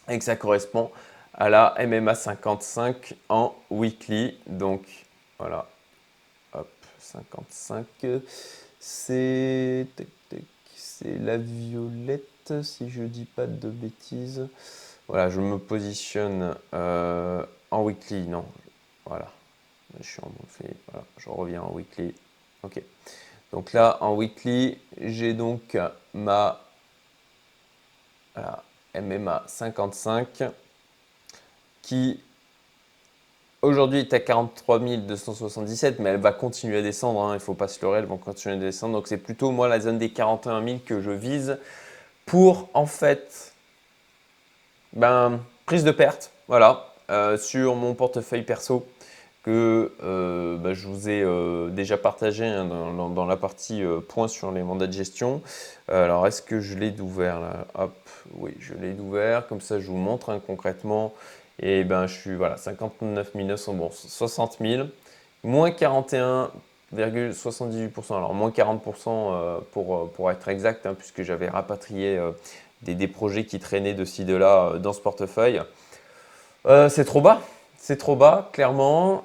et 0.09 0.17
que 0.17 0.23
ça 0.23 0.35
correspond 0.35 0.91
à 1.33 1.49
la 1.49 1.75
MMA 1.79 2.15
55 2.15 3.15
en 3.29 3.55
weekly. 3.69 4.37
Donc, 4.47 4.85
voilà. 5.39 5.67
Hop, 6.53 6.69
55. 6.99 7.85
C'est 8.79 9.87
c'est 10.75 11.19
la 11.19 11.37
violette, 11.37 12.63
si 12.63 12.89
je 12.89 13.03
dis 13.03 13.25
pas 13.25 13.45
de 13.45 13.69
bêtises. 13.69 14.47
Voilà, 15.07 15.29
je 15.29 15.39
me 15.41 15.59
positionne 15.59 16.55
euh, 16.73 17.45
en 17.69 17.83
weekly, 17.83 18.27
non, 18.27 18.45
voilà. 19.05 19.31
Je 19.99 20.07
suis 20.07 20.21
en 20.21 20.31
voilà, 20.87 21.05
je 21.17 21.29
reviens 21.29 21.61
en 21.61 21.71
weekly. 21.71 22.15
Ok. 22.63 22.81
Donc 23.51 23.73
là, 23.73 23.97
en 24.01 24.13
weekly, 24.15 24.77
j'ai 24.99 25.33
donc 25.33 25.77
ma 26.13 26.61
MMA 28.93 29.43
55 29.47 30.43
qui 31.81 32.19
Aujourd'hui, 33.63 33.99
est 33.99 34.13
à 34.13 34.19
43 34.19 34.79
277, 34.79 35.97
mais 35.99 36.11
elle 36.11 36.21
va 36.21 36.31
continuer 36.31 36.77
à 36.77 36.81
descendre. 36.83 37.23
Hein, 37.23 37.31
il 37.31 37.33
ne 37.35 37.39
faut 37.39 37.55
pas 37.55 37.67
se 37.67 37.81
leurrer, 37.81 37.99
elle 37.99 38.05
va 38.05 38.15
continuer 38.15 38.55
à 38.55 38.59
descendre. 38.59 38.93
Donc, 38.93 39.07
c'est 39.07 39.17
plutôt 39.17 39.49
moi 39.49 39.67
la 39.67 39.79
zone 39.79 39.97
des 39.97 40.09
41 40.09 40.63
000 40.63 40.79
que 40.85 41.01
je 41.01 41.09
vise 41.09 41.57
pour 42.27 42.69
en 42.75 42.85
fait 42.85 43.53
ben, 44.93 45.39
prise 45.65 45.83
de 45.83 45.91
perte. 45.91 46.31
Voilà, 46.47 46.93
euh, 47.09 47.37
sur 47.37 47.75
mon 47.75 47.95
portefeuille 47.95 48.43
perso 48.43 48.85
que 49.47 49.93
euh, 50.03 50.57
ben, 50.57 50.73
je 50.73 50.87
vous 50.87 51.09
ai 51.09 51.23
euh, 51.23 51.69
déjà 51.69 51.97
partagé 51.97 52.45
hein, 52.45 52.65
dans, 52.65 53.25
la 53.25 53.37
partie 53.37 53.81
point 54.09 54.27
sur 54.27 54.51
les 54.51 54.61
mandats 54.61 54.87
de 54.87 54.93
gestion. 54.93 55.41
alors, 55.87 56.27
est-ce 56.27 56.41
que 56.41 56.59
je 56.59 56.77
l'ai 56.77 56.91
d'ouvert 56.91 57.39
là? 57.39 57.65
Hop, 57.75 57.95
oui, 58.35 58.51
je 58.59 58.73
l'ai 58.73 58.91
d'ouvert. 58.91 59.47
Comme 59.47 59.61
ça, 59.61 59.79
je 59.79 59.87
vous 59.87 59.97
montre 59.97 60.31
hein, 60.31 60.41
concrètement 60.45 61.13
et 61.59 61.83
ben, 61.83 62.07
je 62.07 62.13
suis 62.13 62.35
voilà, 62.35 62.55
59 62.57 63.35
900, 63.35 63.73
bon, 63.73 63.89
60 63.91 64.57
000, 64.61 64.87
moins 65.43 65.71
41,78%. 65.71 68.15
Alors, 68.15 68.33
moins 68.33 68.51
40% 68.51 68.79
euh, 69.07 69.59
pour, 69.71 69.95
euh, 69.95 70.11
pour 70.15 70.31
être 70.31 70.47
exact, 70.49 70.85
hein, 70.85 70.95
puisque 70.97 71.23
j'avais 71.23 71.49
rapatrié 71.49 72.17
euh, 72.17 72.31
des, 72.83 72.95
des, 72.95 73.07
projets 73.07 73.45
qui 73.45 73.59
traînaient 73.59 73.95
de 73.95 74.05
ci, 74.05 74.23
de 74.23 74.35
là 74.35 74.77
dans 74.77 74.93
ce 74.93 75.01
portefeuille. 75.01 75.61
c'est 76.89 77.05
trop 77.05 77.21
bas, 77.21 77.41
c'est 77.87 77.95
trop 77.95 78.17
bas, 78.17 78.49
clairement. 78.51 79.23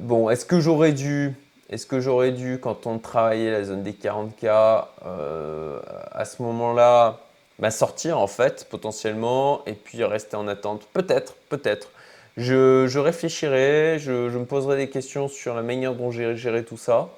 bon, 0.00 0.30
est-ce 0.30 0.44
que 0.44 0.58
j'aurais 0.58 0.90
dû. 0.90 1.32
Est-ce 1.70 1.86
que 1.86 2.00
j'aurais 2.00 2.32
dû, 2.32 2.58
quand 2.60 2.88
on 2.88 2.98
travaillait 2.98 3.52
la 3.52 3.62
zone 3.62 3.84
des 3.84 3.92
40K, 3.92 4.48
à 4.48 6.24
ce 6.24 6.42
moment-là, 6.42 7.20
bah, 7.60 7.70
sortir 7.70 8.18
en 8.18 8.26
fait 8.26 8.66
potentiellement 8.68 9.62
et 9.66 9.74
puis 9.74 10.02
rester 10.02 10.34
en 10.34 10.48
attente? 10.48 10.88
Peut-être, 10.92 11.34
peut-être. 11.48 11.90
Je, 12.36 12.98
réfléchirai, 12.98 13.98
je, 14.00 14.36
me 14.36 14.44
poserai 14.44 14.76
des 14.76 14.90
questions 14.90 15.28
sur 15.28 15.54
la 15.54 15.62
manière 15.62 15.94
dont 15.94 16.10
j'ai 16.10 16.34
géré 16.34 16.64
tout 16.64 16.78
ça. 16.78 17.10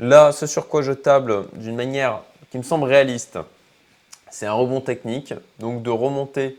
Là, 0.00 0.32
ce 0.32 0.48
sur 0.48 0.66
quoi 0.66 0.82
je 0.82 0.90
table 0.90 1.44
d'une 1.52 1.76
manière 1.76 2.22
qui 2.50 2.58
me 2.58 2.64
semble 2.64 2.88
réaliste, 2.88 3.38
c'est 4.32 4.46
un 4.46 4.52
rebond 4.52 4.80
technique, 4.80 5.32
donc 5.60 5.84
de 5.84 5.90
remonter 5.90 6.58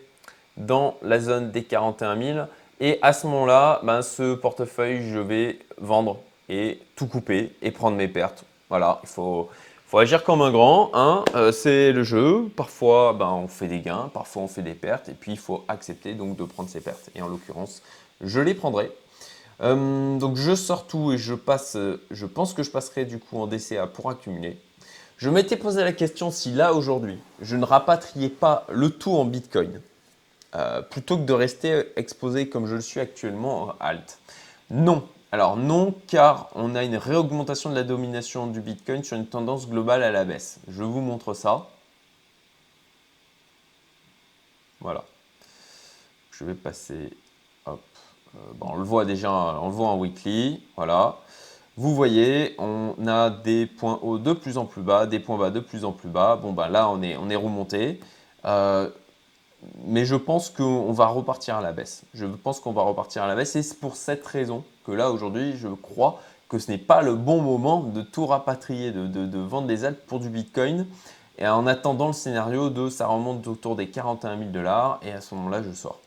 dans 0.58 0.98
la 1.02 1.20
zone 1.20 1.52
des 1.52 1.63
41 1.63 2.22
000. 2.22 2.39
Et 2.80 3.00
à 3.02 3.13
ce 3.13 3.28
moment-là, 3.28 3.82
ben, 3.84 4.02
ce 4.02 4.36
portefeuille, 4.36 5.10
je 5.10 5.20
vais 5.20 5.60
vendre 5.78 6.20
et 6.50 6.80
tout 6.96 7.08
couper 7.08 7.56
et 7.62 7.72
prendre 7.72 7.98
mes 7.98 8.08
pertes. 8.08 8.44
Voilà, 8.70 9.00
il 9.04 9.10
faut, 9.10 9.50
faut 9.88 10.00
agir 10.00 10.24
comme 10.24 10.42
un 10.42 10.52
grand, 10.52 10.92
hein, 10.94 11.24
euh, 11.36 11.52
c'est 11.52 11.92
le 11.92 12.04
jeu. 12.04 12.50
Parfois, 12.56 13.13
ben, 13.13 13.30
on 13.30 13.48
fait 13.48 13.68
des 13.68 13.80
gains, 13.80 14.10
parfois 14.13 14.44
on 14.44 14.48
fait 14.48 14.62
des 14.62 14.74
pertes, 14.74 15.10
et 15.10 15.13
puis 15.13 15.32
il 15.32 15.38
faut 15.38 15.63
accepter 15.68 16.13
donc 16.13 16.36
de 16.36 16.44
prendre 16.44 16.70
ces 16.70 16.82
pertes. 16.82 17.10
Et 17.16 17.22
en 17.22 17.28
l'occurrence, 17.28 17.82
je 18.22 18.39
les 18.39 18.54
prendrai. 18.54 18.92
Euh, 19.62 20.18
donc 20.18 20.36
je 20.36 20.56
sors 20.56 20.88
tout 20.88 21.13
et 21.13 21.18
je 21.18 21.36
passe, 21.36 21.78
je 22.10 22.26
pense 22.26 22.54
que 22.54 22.63
je 22.63 22.72
passerai 22.72 23.06
du 23.06 23.20
coup 23.20 23.38
en 23.38 23.48
DCA 23.48 23.88
pour 23.88 24.10
accumuler. 24.10 24.58
Je 25.18 25.30
m'étais 25.30 25.56
posé 25.56 25.84
la 25.84 25.94
question 25.94 26.32
si 26.32 26.52
là 26.52 26.74
aujourd'hui, 26.74 27.20
je 27.39 27.56
ne 27.56 27.63
rapatriais 27.63 28.30
pas 28.30 28.66
le 28.70 28.89
tout 28.89 29.12
en 29.12 29.26
Bitcoin, 29.26 29.80
euh, 30.56 30.82
plutôt 30.82 31.18
que 31.18 31.24
de 31.24 31.34
rester 31.34 31.84
exposé 31.96 32.50
comme 32.50 32.68
je 32.68 32.76
le 32.76 32.82
suis 32.82 33.00
actuellement 33.00 33.63
en 33.63 33.76
alt. 33.80 34.20
Non, 34.70 35.08
alors 35.32 35.58
non, 35.58 35.96
car 36.08 36.50
on 36.54 36.76
a 36.76 36.84
une 36.84 36.96
réaugmentation 36.96 37.72
de 37.72 37.76
la 37.76 37.84
domination 37.84 38.46
du 38.48 38.62
Bitcoin 38.62 39.04
sur 39.04 39.18
une 39.18 39.26
tendance 39.26 39.68
globale 39.68 40.04
à 40.04 40.12
la 40.12 40.26
baisse. 40.26 40.60
Je 40.68 40.84
vous 40.84 41.02
montre 41.02 41.34
ça. 41.34 41.70
Voilà. 44.80 45.04
Je 46.32 46.44
vais 46.44 46.54
passer. 46.54 47.10
Hop. 47.66 47.82
Euh, 48.36 48.39
bon, 48.56 48.68
on 48.74 48.76
le 48.76 48.84
voit 48.84 49.06
déjà, 49.06 49.32
on 49.32 49.68
le 49.70 49.74
voit 49.74 49.88
en 49.88 49.98
weekly. 49.98 50.62
Voilà. 50.76 51.18
Vous 51.78 51.96
voyez, 51.96 52.54
on 52.60 52.96
a 53.08 53.32
des 53.32 53.66
points 53.66 54.00
hauts 54.04 54.20
de 54.20 54.34
plus 54.34 54.60
en 54.60 54.66
plus 54.66 54.84
bas, 54.84 55.08
des 55.08 55.20
points 55.20 55.39
bas 55.39 55.50
de 55.50 55.60
plus 55.60 55.84
en 55.86 55.92
plus 55.94 56.10
bas. 56.10 56.36
Bon, 56.36 56.54
ben 56.54 56.70
là, 56.70 56.89
on 56.89 57.02
est, 57.02 57.18
on 57.18 57.30
est 57.32 57.36
remonté. 57.36 58.00
Euh, 58.46 58.89
mais 59.86 60.06
je 60.06 60.15
pense 60.15 60.49
qu'on 60.49 60.91
va 60.91 61.08
repartir 61.08 61.58
à 61.58 61.62
la 61.62 61.71
baisse. 61.71 62.04
Je 62.13 62.26
pense 62.26 62.60
qu'on 62.60 62.71
va 62.71 62.82
repartir 62.82 63.23
à 63.23 63.28
la 63.28 63.36
baisse 63.36 63.56
et 63.56 63.63
c'est 63.63 63.80
pour 63.80 63.95
cette 63.95 64.26
raison 64.26 64.63
que 64.86 64.91
là 64.91 65.12
aujourd'hui, 65.12 65.56
je 65.58 65.67
crois 65.67 66.19
que 66.49 66.60
ce 66.60 66.71
n'est 66.71 66.78
pas 66.78 67.02
le 67.02 67.15
bon 67.15 67.41
moment 67.41 67.82
de 67.82 68.02
tout 68.02 68.26
rapatrier, 68.26 68.91
de, 68.91 69.39
vendre 69.39 69.67
des 69.67 69.86
altes 69.86 70.06
pour 70.06 70.19
du 70.19 70.30
Bitcoin. 70.30 70.86
Et 71.39 71.47
en 71.47 71.65
attendant 71.65 72.08
le 72.08 72.13
scénario 72.13 72.69
de 72.69 72.89
ça 72.89 73.08
remonte 73.08 73.47
autour 73.47 73.76
des 73.76 73.89
41 73.89 74.38
000 74.38 74.49
dollars 74.52 74.99
et 75.02 75.12
à 75.12 75.19
ce 75.19 75.34
moment-là, 75.34 75.63
je 75.63 75.71
sors. 75.71 75.99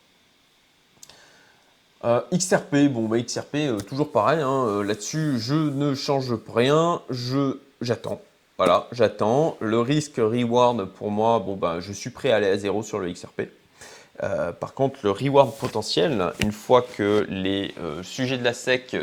Euh, 2.05 2.21
XRP, 2.33 2.89
bon 2.89 3.09
bah 3.09 3.19
XRP, 3.21 3.57
euh, 3.57 3.81
toujours 3.81 4.13
pareil, 4.13 4.41
hein, 4.41 4.67
euh, 4.67 4.85
là-dessus 4.85 5.41
je 5.41 5.55
ne 5.55 5.95
change 5.95 6.33
rien, 6.55 7.01
je 7.11 7.59
j'attends. 7.81 8.21
Voilà, 8.59 8.87
j'attends. 8.91 9.59
Le 9.61 9.81
risque 9.81 10.17
reward 10.17 10.87
pour 10.87 11.11
moi, 11.11 11.41
bon 11.41 11.57
bah 11.57 11.81
je 11.81 11.93
suis 11.93 12.09
prêt 12.09 12.31
à 12.31 12.37
aller 12.37 12.49
à 12.49 12.57
zéro 12.57 12.83
sur 12.83 12.99
le 12.99 13.13
XRP. 13.13 13.43
Euh, 14.23 14.51
par 14.53 14.73
contre, 14.73 15.01
le 15.03 15.11
reward 15.11 15.55
potentiel, 15.57 16.33
une 16.41 16.53
fois 16.53 16.81
que 16.81 17.27
les 17.29 17.75
euh, 17.79 18.03
sujets 18.03 18.39
de 18.39 18.45
la 18.45 18.55
SEC, 18.55 18.97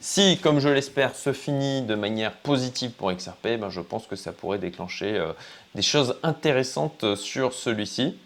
si, 0.00 0.38
comme 0.38 0.58
je 0.58 0.70
l'espère, 0.70 1.14
se 1.14 1.34
finit 1.34 1.82
de 1.82 1.94
manière 1.96 2.32
positive 2.32 2.92
pour 2.92 3.12
XRP, 3.12 3.58
ben, 3.60 3.68
je 3.68 3.82
pense 3.82 4.06
que 4.06 4.16
ça 4.16 4.32
pourrait 4.32 4.58
déclencher 4.58 5.18
euh, 5.18 5.32
des 5.74 5.82
choses 5.82 6.16
intéressantes 6.22 7.14
sur 7.14 7.52
celui-ci. 7.52 8.16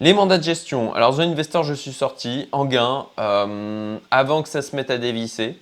Les 0.00 0.14
mandats 0.14 0.38
de 0.38 0.44
gestion. 0.44 0.94
Alors, 0.94 1.16
The 1.16 1.20
Investor, 1.20 1.64
je 1.64 1.74
suis 1.74 1.92
sorti 1.92 2.48
en 2.52 2.64
gain 2.64 3.06
avant 3.16 4.42
que 4.42 4.48
ça 4.48 4.62
se 4.62 4.76
mette 4.76 4.90
à 4.90 4.96
dévisser. 4.96 5.58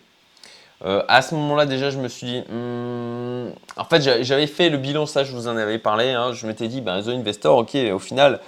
À 0.84 1.22
ce 1.22 1.34
moment-là, 1.34 1.66
déjà, 1.66 1.90
je 1.90 1.98
me 1.98 2.08
suis 2.08 2.26
dit, 2.26 2.40
hmm, 2.50 3.50
en 3.76 3.84
fait, 3.84 4.22
j'avais 4.22 4.46
fait 4.46 4.68
le 4.68 4.78
bilan, 4.78 5.06
ça, 5.06 5.24
je 5.24 5.32
vous 5.32 5.48
en 5.48 5.56
avais 5.56 5.78
parlé. 5.78 6.10
Hein. 6.10 6.32
je 6.32 6.46
m'étais 6.46 6.68
dit, 6.68 6.80
ben, 6.80 7.02
The 7.02 7.08
Investor, 7.08 7.58
ok, 7.58 7.76
au 7.92 7.98
final, 7.98 8.40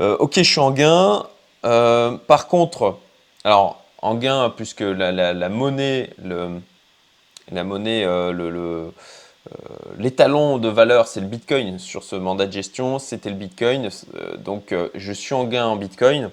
euh, 0.00 0.16
ok, 0.18 0.34
je 0.36 0.42
suis 0.42 0.60
en 0.60 0.70
gain. 0.70 1.24
Euh, 1.64 2.16
par 2.26 2.46
contre, 2.46 2.98
alors 3.44 3.82
en 4.00 4.14
gain, 4.14 4.52
puisque 4.56 4.80
la, 4.80 5.48
monnaie, 5.48 6.10
le, 6.22 6.60
la 7.50 7.64
monnaie, 7.64 8.04
euh, 8.04 8.32
le, 8.32 8.92
l'étalon 9.98 10.58
de 10.58 10.68
valeur, 10.68 11.08
c'est 11.08 11.20
le 11.20 11.26
Bitcoin 11.26 11.78
sur 11.78 12.04
ce 12.04 12.14
mandat 12.14 12.46
de 12.46 12.52
gestion, 12.52 12.98
c'était 12.98 13.30
le 13.30 13.36
Bitcoin. 13.36 13.88
donc, 14.38 14.74
je 14.94 15.12
suis 15.12 15.34
en 15.34 15.44
gain 15.44 15.66
en 15.66 15.76
Bitcoin. 15.76 16.30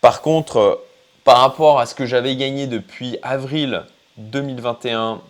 Par 0.00 0.22
contre, 0.22 0.82
par 1.24 1.38
rapport 1.38 1.78
à 1.78 1.86
ce 1.86 1.94
que 1.94 2.06
j'avais 2.06 2.36
gagné 2.36 2.66
depuis 2.66 3.18
avril 3.22 3.84
2021 4.18 5.20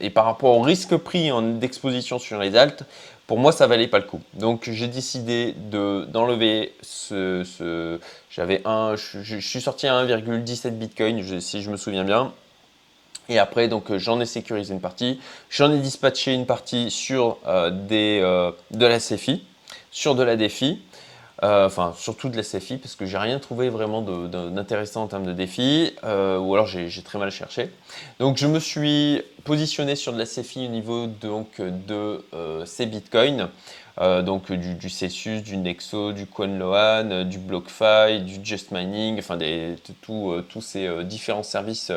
et 0.00 0.10
par 0.10 0.26
rapport 0.26 0.58
au 0.58 0.60
risque 0.60 0.96
pris 0.98 1.30
d'exposition 1.58 2.18
sur 2.18 2.38
les 2.38 2.56
altes, 2.56 2.84
pour 3.26 3.38
moi, 3.38 3.52
ça 3.52 3.66
valait 3.66 3.88
pas 3.88 3.98
le 3.98 4.04
coup. 4.04 4.20
Donc, 4.34 4.68
j'ai 4.70 4.88
décidé 4.88 5.54
d'enlever 5.70 6.74
ce. 6.82 7.98
J'avais 8.30 8.60
un. 8.66 8.96
Je, 8.96 9.38
suis 9.38 9.62
sorti 9.62 9.86
à 9.86 10.04
1,17 10.04 10.70
Bitcoin, 10.70 11.40
si 11.40 11.62
je 11.62 11.70
me 11.70 11.76
souviens 11.76 12.04
bien. 12.04 12.32
Et 13.30 13.38
après, 13.38 13.68
donc, 13.68 13.96
j'en 13.96 14.20
ai 14.20 14.26
sécurisé 14.26 14.74
une 14.74 14.82
partie. 14.82 15.18
J'en 15.48 15.72
ai 15.72 15.78
dispatché 15.78 16.34
une 16.34 16.44
partie 16.44 16.90
sur 16.90 17.38
euh, 17.46 17.70
des, 17.70 18.20
euh, 18.22 18.50
de 18.72 18.84
la 18.84 18.98
CFI, 18.98 19.42
sur 19.90 20.14
de 20.14 20.22
la 20.22 20.36
défi. 20.36 20.82
Euh, 21.42 21.66
enfin, 21.66 21.94
surtout 21.96 22.28
de 22.28 22.36
la 22.36 22.42
CFI, 22.42 22.76
parce 22.76 22.94
que 22.94 23.06
j'ai 23.06 23.18
rien 23.18 23.38
trouvé 23.38 23.68
vraiment 23.68 24.02
d'intéressant 24.02 25.02
en 25.02 25.06
termes 25.08 25.26
de 25.26 25.32
défi, 25.32 25.92
ou 26.02 26.54
alors 26.54 26.66
j'ai 26.66 27.02
très 27.02 27.18
mal 27.18 27.30
cherché. 27.30 27.70
Donc, 28.20 28.36
je 28.36 28.46
me 28.46 28.60
suis 28.60 29.22
positionné 29.44 29.96
sur 29.96 30.12
de 30.12 30.18
la 30.18 30.26
CFI 30.26 30.66
au 30.66 30.70
niveau 30.70 31.06
de 31.08 32.64
ces 32.66 32.86
bitcoins. 32.86 33.48
donc 33.98 34.52
du, 34.52 34.88
Celsius, 34.88 35.42
du 35.42 35.56
Nexo, 35.56 36.12
du 36.12 36.26
Quanloan, 36.26 37.24
du 37.24 37.38
BlockFi, 37.38 38.20
du 38.22 38.38
Just 38.44 38.70
Mining, 38.70 39.18
enfin 39.18 39.36
tous 40.02 40.60
ces 40.60 41.04
différents 41.04 41.42
services 41.42 41.90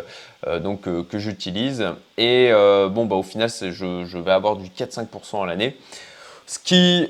donc, 0.62 0.82
que 0.82 1.19
j'utilise. 1.19 1.86
Et 2.17 2.52
bon, 2.89 3.06
bah, 3.06 3.15
au 3.15 3.23
final, 3.23 3.50
je, 3.50 3.71
je, 4.06 4.17
vais 4.17 4.32
avoir 4.32 4.56
du 4.56 4.67
4-5% 4.69 5.43
à 5.43 5.45
l'année. 5.45 5.78
Ce 6.47 6.58
qui 6.60 7.10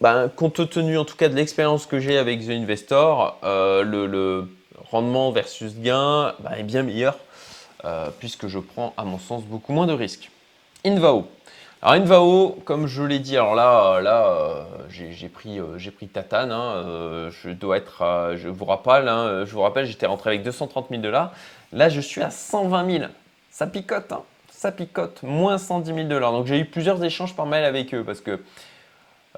ben, 0.00 0.30
compte 0.34 0.70
tenu 0.70 0.96
en 0.96 1.04
tout 1.04 1.16
cas 1.16 1.28
de 1.28 1.34
l'expérience 1.34 1.86
que 1.86 2.00
j'ai 2.00 2.16
avec 2.16 2.46
The 2.46 2.50
Investor, 2.50 3.38
euh, 3.44 3.82
le, 3.82 4.48
rendement 4.90 5.30
versus 5.30 5.76
gain 5.76 6.34
ben, 6.40 6.52
est 6.52 6.62
bien 6.62 6.82
meilleur 6.82 7.18
euh, 7.84 8.08
puisque 8.18 8.48
je 8.48 8.58
prends 8.58 8.94
à 8.96 9.04
mon 9.04 9.18
sens 9.18 9.44
beaucoup 9.44 9.72
moins 9.72 9.86
de 9.86 9.92
risques. 9.92 10.30
Invao. 10.84 11.28
Alors 11.82 11.94
Invao, 11.94 12.58
comme 12.64 12.86
je 12.86 13.02
l'ai 13.02 13.18
dit, 13.18 13.36
alors 13.36 13.54
là, 13.54 14.00
là 14.00 14.26
euh, 14.26 14.64
j'ai 14.88 15.28
pris, 15.28 15.60
pris 15.94 16.08
Tatane, 16.08 16.50
hein, 16.50 17.30
je 17.30 17.50
dois 17.50 17.76
être, 17.76 18.34
je 18.36 18.48
vous 18.48 18.64
rappelle, 18.64 19.08
hein, 19.08 19.44
je 19.44 19.52
vous 19.52 19.60
rappelle, 19.60 19.86
j'étais 19.86 20.06
rentré 20.06 20.30
avec 20.30 20.42
230 20.42 20.86
000 20.90 21.02
dollars. 21.02 21.32
Là, 21.72 21.88
je 21.88 22.00
suis 22.00 22.22
à 22.22 22.30
120 22.30 22.90
000. 22.90 23.04
Ça 23.50 23.66
picote, 23.66 24.12
hein, 24.12 24.22
ça 24.50 24.72
picote, 24.72 25.22
moins 25.22 25.58
110 25.58 25.94
000 25.94 26.08
dollars. 26.08 26.32
Donc 26.32 26.46
j'ai 26.46 26.58
eu 26.58 26.64
plusieurs 26.64 27.02
échanges 27.04 27.34
par 27.34 27.46
mail 27.46 27.64
avec 27.64 27.94
eux 27.94 28.04
parce 28.04 28.20
que 28.20 28.40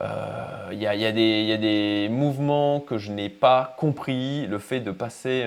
il 0.00 0.06
euh, 0.06 0.74
y, 0.74 0.86
a, 0.86 1.12
des 1.12 2.08
mouvements 2.10 2.80
que 2.80 2.98
je 2.98 3.12
n'ai 3.12 3.28
pas 3.28 3.74
compris. 3.78 4.46
Le 4.46 4.58
fait 4.58 4.80
de 4.80 4.90
passer 4.90 5.46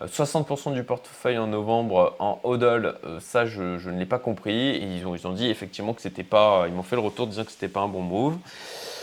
60% 0.00 0.70
euh, 0.70 0.74
du 0.74 0.82
portefeuille 0.84 1.38
en 1.38 1.46
novembre 1.46 2.16
en 2.18 2.40
hodl, 2.44 2.94
euh, 3.04 3.20
ça 3.20 3.46
je, 3.46 3.88
ne 3.88 3.98
l'ai 3.98 4.06
pas 4.06 4.18
compris. 4.18 4.78
Ils 4.78 5.06
ont, 5.06 5.14
ils 5.14 5.26
ont 5.26 5.32
dit 5.32 5.48
effectivement 5.48 5.92
que 5.92 6.02
c'était 6.02 6.24
pas. 6.24 6.64
Ils 6.66 6.74
m'ont 6.74 6.82
fait 6.82 6.96
le 6.96 7.02
retour 7.02 7.26
disant 7.26 7.44
que 7.44 7.52
c'était 7.52 7.68
pas 7.68 7.80
un 7.80 7.88
bon 7.88 8.02
move. 8.02 8.36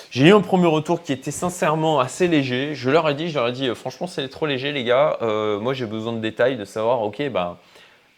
J'ai 0.10 0.28
eu 0.28 0.34
un 0.34 0.41
premier 0.41 0.67
retour 0.67 1.04
qui 1.04 1.12
était 1.12 1.32
sincèrement 1.32 1.99
assez 1.99 2.28
léger. 2.28 2.73
Je 2.73 2.89
leur 2.89 3.10
ai 3.10 3.13
dit, 3.15 3.30
je 3.30 3.38
leur 3.38 3.49
ai 3.49 3.51
dit, 3.51 3.67
franchement, 3.75 4.08
c'est 4.08 4.28
trop 4.30 4.45
léger, 4.45 4.71
les 4.71 4.86
gars. 4.86 5.17
moi, 5.60 5.73
j'ai 5.73 5.86
besoin 5.86 6.13
de 6.13 6.19
détails, 6.19 6.56
de 6.56 6.63
savoir, 6.63 7.01
ok, 7.01 7.30
bah, 7.32 7.58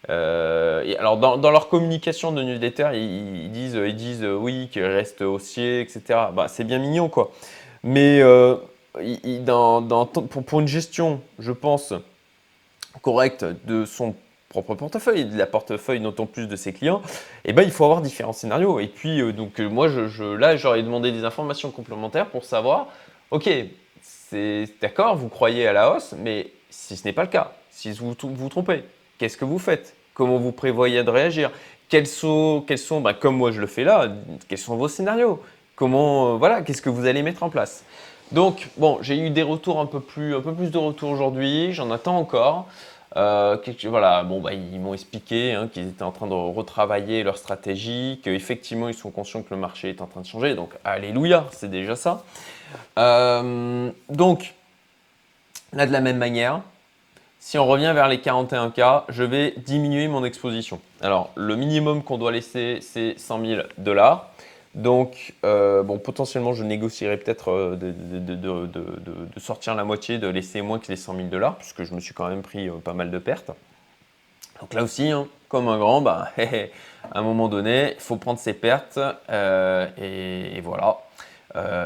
euh, 0.10 0.94
alors 1.00 1.18
dans, 1.18 1.52
leur 1.52 1.70
communication 1.70 2.32
de 2.32 2.42
newsletter, 2.42 2.92
ils, 2.94 3.46
ils 3.46 3.52
disent, 3.52 3.76
ils 3.76 3.96
disent 3.96 4.24
euh, 4.24 4.36
oui 4.36 4.70
qu'il 4.72 4.84
reste 4.84 5.22
haussier, 5.22 5.82
etc. 5.82 6.02
Bah, 6.34 6.48
c'est 6.48 6.64
bien 6.64 6.80
mignon 6.80 7.10
quoi. 7.10 7.32
Mais 7.84 8.22
euh, 8.22 8.56
pour, 10.46 10.60
une 10.60 10.68
gestion, 10.68 11.22
je 11.40 11.52
pense, 11.52 11.94
correcte 13.02 13.46
de 13.66 13.86
son 13.86 14.16
propre 14.50 14.76
portefeuille, 14.76 15.26
de 15.26 15.38
la 15.38 15.46
portefeuille 15.46 16.00
d'autant 16.00 16.26
plus 16.26 16.48
de 16.48 16.56
ses 16.56 16.72
clients, 16.72 17.02
eh 17.44 17.52
ben, 17.52 17.64
il 17.64 17.72
faut 17.72 17.84
avoir 17.84 18.02
différents 18.02 18.34
scénarios. 18.34 18.80
Et 18.80 18.88
puis 18.88 19.34
donc 19.34 19.60
moi, 19.60 19.90
je, 19.90 20.24
là, 20.36 20.56
j'aurais 20.56 20.84
demandé 20.84 21.12
des 21.12 21.26
informations 21.26 21.70
complémentaires 21.70 22.30
pour 22.30 22.46
savoir, 22.46 22.88
ok, 23.32 23.50
c'est 24.02 24.68
d'accord, 24.82 25.18
vous 25.18 25.28
croyez 25.28 25.68
à 25.68 25.74
la 25.74 25.92
hausse, 25.92 26.16
mais 26.18 26.52
si 26.70 26.96
ce 26.96 27.06
n'est 27.06 27.14
pas 27.14 27.24
le 27.24 27.30
cas, 27.30 27.52
si 27.72 27.92
vous 27.92 28.16
vous 28.22 28.50
trompez, 28.50 28.84
qu'est-ce 29.18 29.38
que 29.38 29.46
vous 29.46 29.60
faites? 29.60 29.97
Comment 30.18 30.40
vous 30.40 30.52
prévoyez 30.52 31.04
de 31.04 31.12
réagir? 31.12 31.52
Quels 31.90 32.08
sont, 32.08 32.64
quels 32.66 32.80
sont 32.80 33.02
bah, 33.02 33.14
comme 33.14 33.38
moi 33.38 33.52
je 33.52 33.62
le 33.62 33.68
fais 33.68 33.84
là, 33.84 34.08
quels 34.50 34.58
sont 34.58 34.76
vos 34.76 34.88
scénarios? 34.88 35.40
Comment, 35.76 36.34
euh, 36.34 36.38
voilà, 36.38 36.64
qu'est-ce 36.64 36.82
que 36.82 36.90
vous 36.90 37.06
allez 37.06 37.22
mettre 37.22 37.44
en 37.44 37.50
place? 37.50 37.86
Donc, 38.32 38.68
bon, 38.78 38.98
j'ai 39.02 39.16
eu 39.20 39.30
des 39.30 39.44
retours 39.44 39.80
un 39.80 39.86
peu 39.86 40.00
plus, 40.00 40.36
un 40.36 40.42
peu 40.42 40.54
plus 40.54 40.72
de 40.72 40.78
retours 40.80 41.12
aujourd'hui, 41.12 41.72
j'en 41.72 41.92
attends 41.92 42.18
encore. 42.18 42.66
Euh, 43.16 43.58
voilà, 43.84 44.24
bon, 44.24 44.42
bah, 44.42 44.54
ils 44.54 44.80
m'ont 44.80 44.96
expliqué 44.96 45.54
hein, 45.54 45.70
qu'ils 45.72 45.88
étaient 45.88 46.02
en 46.02 46.12
train 46.12 46.26
de 46.26 46.34
retravailler 46.34 47.22
leur 47.22 47.38
stratégie, 47.38 48.20
qu'effectivement 48.24 48.90
ils 48.90 48.96
sont 48.96 49.12
conscients 49.12 49.44
que 49.44 49.54
le 49.54 49.60
marché 49.60 49.90
est 49.90 50.02
en 50.02 50.08
train 50.08 50.22
de 50.22 50.26
changer. 50.26 50.56
Donc, 50.56 50.72
alléluia, 50.84 51.46
c'est 51.52 51.70
déjà 51.70 51.96
ça. 51.96 52.24
Euh, 52.98 53.92
donc, 54.10 54.56
là, 55.74 55.86
de 55.86 55.92
la 55.92 56.02
même 56.02 56.18
manière, 56.18 56.62
si 57.48 57.58
on 57.58 57.66
revient 57.66 57.94
vers 57.96 58.10
les 58.10 58.18
41K, 58.18 59.04
je 59.08 59.24
vais 59.24 59.54
diminuer 59.56 60.10
mon 60.10 60.26
exposition. 60.26 60.82
Alors, 61.00 61.30
le 61.36 61.56
minimum 61.56 62.04
qu'on 62.04 62.18
doit 62.18 62.34
laisser, 62.34 62.80
c'est 62.82 63.18
100 63.18 63.46
000 63.46 63.62
dollars. 63.78 64.32
Donc, 64.76 65.34
euh, 65.46 65.82
bon, 65.82 65.98
potentiellement, 65.98 66.52
je 66.52 66.66
négocierai 66.66 67.16
peut-être 67.16 67.54
euh, 67.54 67.78
de, 67.78 69.40
sortir 69.40 69.76
la 69.76 69.86
moitié, 69.86 70.18
de 70.18 70.28
laisser 70.28 70.62
moins 70.62 70.78
que 70.78 70.90
les 70.90 70.98
100 70.98 71.16
000 71.16 71.28
dollars, 71.30 71.56
puisque 71.56 71.86
je 71.86 71.96
me 71.96 72.02
suis 72.02 72.14
quand 72.14 72.28
même 72.28 72.42
pris 72.42 72.68
euh, 72.68 72.80
pas 72.84 72.92
mal 72.92 73.12
de 73.12 73.18
pertes. 73.18 73.52
Donc 74.60 74.74
là 74.74 74.84
aussi, 74.84 75.10
hein, 75.10 75.26
comme 75.48 75.70
un 75.70 75.78
grand, 75.78 76.02
bah, 76.02 76.32
à 76.38 77.18
un 77.18 77.22
moment 77.22 77.48
donné, 77.48 77.94
il 77.94 78.02
faut 78.02 78.18
prendre 78.18 78.40
ses 78.40 78.56
pertes, 78.56 79.00
et, 79.30 80.60
voilà. 80.62 80.98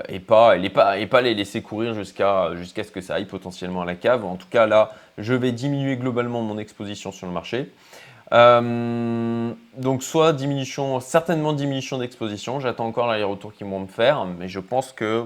Et, 0.10 0.19
pas, 0.19 0.57
et, 0.57 0.69
pas, 0.69 0.97
et 0.97 1.07
pas 1.07 1.21
les 1.21 1.34
laisser 1.34 1.62
courir 1.62 1.93
jusqu'à 1.93 2.49
ce 2.53 2.91
que 2.91 3.01
ça 3.01 3.15
aille 3.15 3.25
potentiellement 3.25 3.81
à 3.81 3.86
la 3.86 3.95
cave. 3.95 4.25
En 4.25 4.36
tout 4.36 4.47
cas, 4.49 4.67
là, 4.67 4.91
je 5.17 5.34
vais 5.34 5.51
diminuer 5.51 5.97
globalement 5.97 6.41
mon 6.41 6.57
exposition 6.57 7.12
sur 7.12 7.27
le 7.27 7.34
marché. 7.34 7.71
Euh, 8.34 9.51
donc 9.77 10.03
soit 10.03 10.31
diminution, 10.34 10.99
certainement 10.99 11.53
diminution 11.53 11.97
d'exposition. 11.97 12.60
J'attends 12.60 12.86
encore 12.86 13.12
les 13.13 13.23
retours 13.23 13.53
qu'ils 13.53 13.67
vont 13.67 13.81
me 13.81 13.88
faire, 13.88 14.25
mais 14.25 14.47
je 14.47 14.60
pense 14.60 14.91
que... 14.91 15.25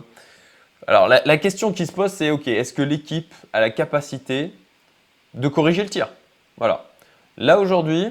Alors 0.88 1.08
la, 1.08 1.38
question 1.38 1.71
qui 1.71 1.88
se 1.88 1.91
pose, 1.91 2.12
c'est 2.12 2.29
ok, 2.29 2.47
est-ce 2.47 2.73
que 2.73 2.84
l'équipe 2.84 3.34
a 3.53 3.60
la 3.60 3.71
capacité 3.71 4.53
de 5.34 5.47
corriger 5.47 5.81
le 5.81 5.89
tir? 5.89 6.10
Voilà. 6.58 6.86
Là 7.38 7.60
aujourd'hui, 7.60 8.10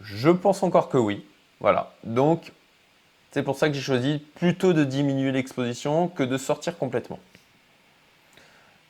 je 0.00 0.30
pense 0.30 0.62
encore 0.62 0.88
que 0.88 0.96
oui. 0.96 1.24
Voilà. 1.60 1.92
Donc 2.04 2.52
c'est 3.30 3.42
pour 3.42 3.56
ça 3.56 3.68
que 3.68 3.74
j'ai 3.74 3.82
choisi 3.82 4.18
plutôt 4.36 4.72
de 4.72 4.84
diminuer 4.84 5.32
l'exposition 5.32 6.08
que 6.08 6.22
de 6.22 6.38
sortir 6.38 6.78
complètement. 6.78 7.18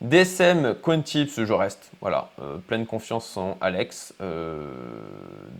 DSM, 0.01 0.77
Quantips, 0.81 1.44
je 1.44 1.53
reste. 1.53 1.90
Voilà, 2.01 2.31
euh, 2.40 2.59
pleine 2.59 2.87
confiance 2.87 3.37
en 3.37 3.59
Alex 3.61 4.14
euh, 4.20 4.70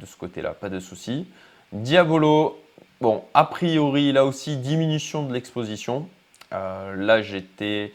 de 0.01 0.07
ce 0.07 0.17
côté-là, 0.17 0.55
pas 0.55 0.69
de 0.69 0.79
souci. 0.79 1.27
Diabolo, 1.73 2.57
bon, 3.01 3.25
a 3.35 3.45
priori, 3.45 4.13
là 4.13 4.25
aussi, 4.25 4.57
diminution 4.57 5.25
de 5.25 5.35
l'exposition. 5.35 6.09
Euh, 6.53 6.95
là, 6.95 7.21
j'étais. 7.23 7.93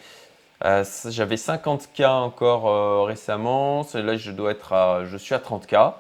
J'avais 0.62 1.36
50K 1.36 2.08
encore 2.08 3.08
récemment. 3.08 3.86
Là, 3.94 4.16
je 4.16 4.32
dois 4.32 4.52
être 4.52 4.72
à. 4.72 5.06
Je 5.06 5.18
suis 5.18 5.36
à 5.36 5.40
30K. 5.40 5.94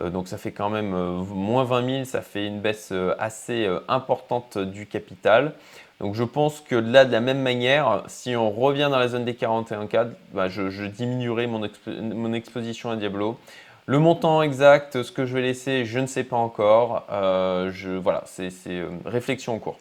Donc 0.00 0.28
ça 0.28 0.38
fait 0.38 0.52
quand 0.52 0.70
même 0.70 0.90
moins 0.90 1.64
20 1.64 1.86
000, 1.86 2.04
ça 2.04 2.22
fait 2.22 2.46
une 2.46 2.60
baisse 2.60 2.92
assez 3.18 3.68
importante 3.88 4.58
du 4.58 4.86
capital. 4.86 5.54
Donc 6.02 6.16
je 6.16 6.24
pense 6.24 6.60
que 6.60 6.74
là, 6.74 7.04
de 7.04 7.12
la 7.12 7.20
même 7.20 7.40
manière, 7.40 8.02
si 8.08 8.34
on 8.34 8.50
revient 8.50 8.88
dans 8.90 8.98
la 8.98 9.06
zone 9.06 9.24
des 9.24 9.34
41K, 9.34 10.08
bah, 10.34 10.48
je, 10.48 10.84
diminuerai 10.86 11.46
mon, 11.46 12.32
exposition 12.32 12.90
à 12.90 12.96
Diablo. 12.96 13.38
Le 13.86 14.00
montant 14.00 14.42
exact, 14.42 15.04
ce 15.04 15.12
que 15.12 15.24
je 15.24 15.34
vais 15.34 15.42
laisser, 15.42 15.84
je 15.84 16.00
ne 16.00 16.06
sais 16.06 16.24
pas 16.24 16.36
encore. 16.36 17.06
Euh, 17.12 17.70
voilà, 18.02 18.24
c'est 18.26 18.50
euh, 18.66 18.88
réflexion 19.04 19.54
en 19.54 19.60
cours. 19.60 19.78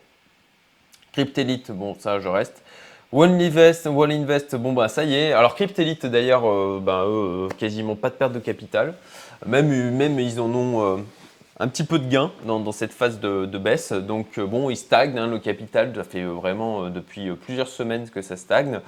Cryptelite, 1.12 1.72
bon, 1.72 1.96
ça, 1.98 2.20
je 2.20 2.28
reste. 2.28 2.64
One 3.12 3.42
Invest, 3.42 4.56
bon, 4.56 4.74
bah, 4.74 4.88
ça 4.88 5.04
y 5.04 5.16
est. 5.16 5.34
Alors, 5.34 5.56
Cryptelite, 5.56 6.06
d'ailleurs, 6.06 6.50
euh, 6.50 6.80
bah, 6.82 7.06
quasiment 7.58 7.96
pas 7.96 8.10
de 8.10 8.16
perte 8.16 8.34
de 8.34 8.40
capital. 8.40 8.94
Même, 9.46 9.92
même 9.92 10.20
ils 10.20 10.40
en 10.40 10.54
ont 10.54 11.04
un 11.62 11.68
petit 11.68 11.84
peu 11.84 12.00
de 12.00 12.08
gain 12.08 12.32
dans, 12.46 12.72
cette 12.72 12.92
phase 12.92 13.20
de, 13.20 13.58
baisse. 13.58 13.92
Donc 13.92 14.40
euh, 14.40 14.48
bon, 14.48 14.72
il 14.72 14.76
stagne, 14.76 15.18
hein, 15.20 15.28
le 15.28 15.38
capital, 15.38 15.94
ça 15.96 16.04
fait 16.04 16.24
euh, 16.24 16.32
vraiment 16.32 16.86
euh, 16.86 16.90
depuis 16.90 17.32
plusieurs 17.36 17.68
semaines 17.68 18.10
que 18.10 18.24
ça 18.24 18.36
stagne. 18.36 18.80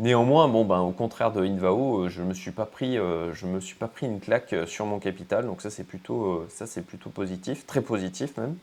Néanmoins, 0.00 0.48
bon, 0.48 0.64
ben, 0.64 0.80
au 0.80 0.90
contraire 0.90 1.30
de 1.30 1.44
Invao, 1.44 2.08
je 2.08 2.22
ne 2.22 2.26
me, 2.26 2.34
suis 2.34 2.50
pas 2.50 2.66
pris, 2.66 2.98
me 2.98 3.60
suis 3.60 3.76
pas 3.76 3.86
pris 3.86 4.06
une 4.06 4.18
claque 4.18 4.54
sur 4.66 4.86
mon 4.86 4.98
capital. 4.98 5.46
Donc 5.46 5.62
ça, 5.62 5.70
c'est 5.70 5.84
plutôt, 5.84 6.44
ça, 6.48 6.66
c'est 6.66 6.82
plutôt 6.82 7.10
positif, 7.10 7.64
très 7.64 7.80
positif 7.80 8.36
même. 8.36 8.56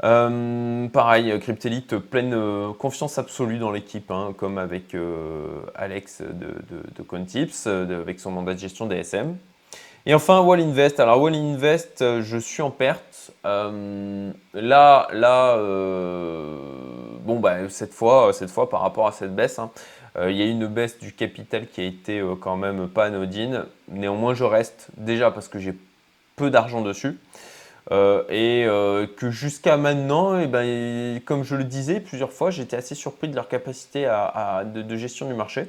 Pareil, 0.00 1.38
Cryptelite, 1.40 1.96
pleine 1.98 2.36
confiance 2.78 3.18
absolue 3.18 3.58
dans 3.58 3.70
l'équipe, 3.70 4.10
hein, 4.10 4.34
comme 4.36 4.58
avec 4.58 4.96
Alex 5.74 6.22
de, 6.22 7.02
Contips, 7.02 7.66
avec 7.66 8.20
son 8.20 8.30
mandat 8.30 8.54
de 8.54 8.58
gestion 8.58 8.86
DSM. 8.86 9.36
Et 10.06 10.14
enfin, 10.14 10.40
Wall 10.40 10.60
Invest. 10.60 11.00
Alors, 11.00 11.20
Wall 11.20 11.34
Invest, 11.34 12.02
euh, 12.02 12.22
je 12.22 12.36
suis 12.36 12.60
en 12.60 12.70
perte. 12.70 13.32
Euh, 13.46 14.30
là, 14.52 15.08
là 15.12 15.56
bon, 17.24 17.40
bah, 17.40 17.68
cette 17.70 17.94
fois, 17.94 18.32
cette 18.34 18.50
fois, 18.50 18.68
par 18.68 18.82
rapport 18.82 19.06
à 19.06 19.12
cette 19.12 19.34
baisse, 19.34 19.58
hein, 19.58 19.70
il 20.28 20.36
y 20.36 20.42
a 20.42 20.46
une 20.46 20.66
baisse 20.66 20.98
du 20.98 21.12
capital 21.12 21.66
qui 21.66 21.80
a 21.80 21.84
été 21.84 22.22
quand 22.40 22.56
même 22.56 22.88
pas 22.88 23.06
anodine. 23.06 23.64
Néanmoins, 23.88 24.34
je 24.34 24.44
reste 24.44 24.88
déjà 24.96 25.30
parce 25.30 25.48
que 25.48 25.58
j'ai 25.58 25.74
peu 26.36 26.50
d'argent 26.50 26.82
dessus. 26.82 27.18
Et 27.90 28.66
que 29.16 29.30
jusqu'à 29.30 29.76
maintenant, 29.76 30.38
et 30.38 30.44
eh 30.44 30.46
ben, 30.46 31.20
comme 31.24 31.44
je 31.44 31.54
le 31.54 31.64
disais 31.64 32.00
plusieurs 32.00 32.32
fois, 32.32 32.50
j'étais 32.50 32.76
assez 32.76 32.94
surpris 32.94 33.28
de 33.28 33.34
leur 33.34 33.48
capacité 33.48 34.10
de, 34.64 34.96
gestion 34.96 35.28
du 35.28 35.34
marché. 35.34 35.68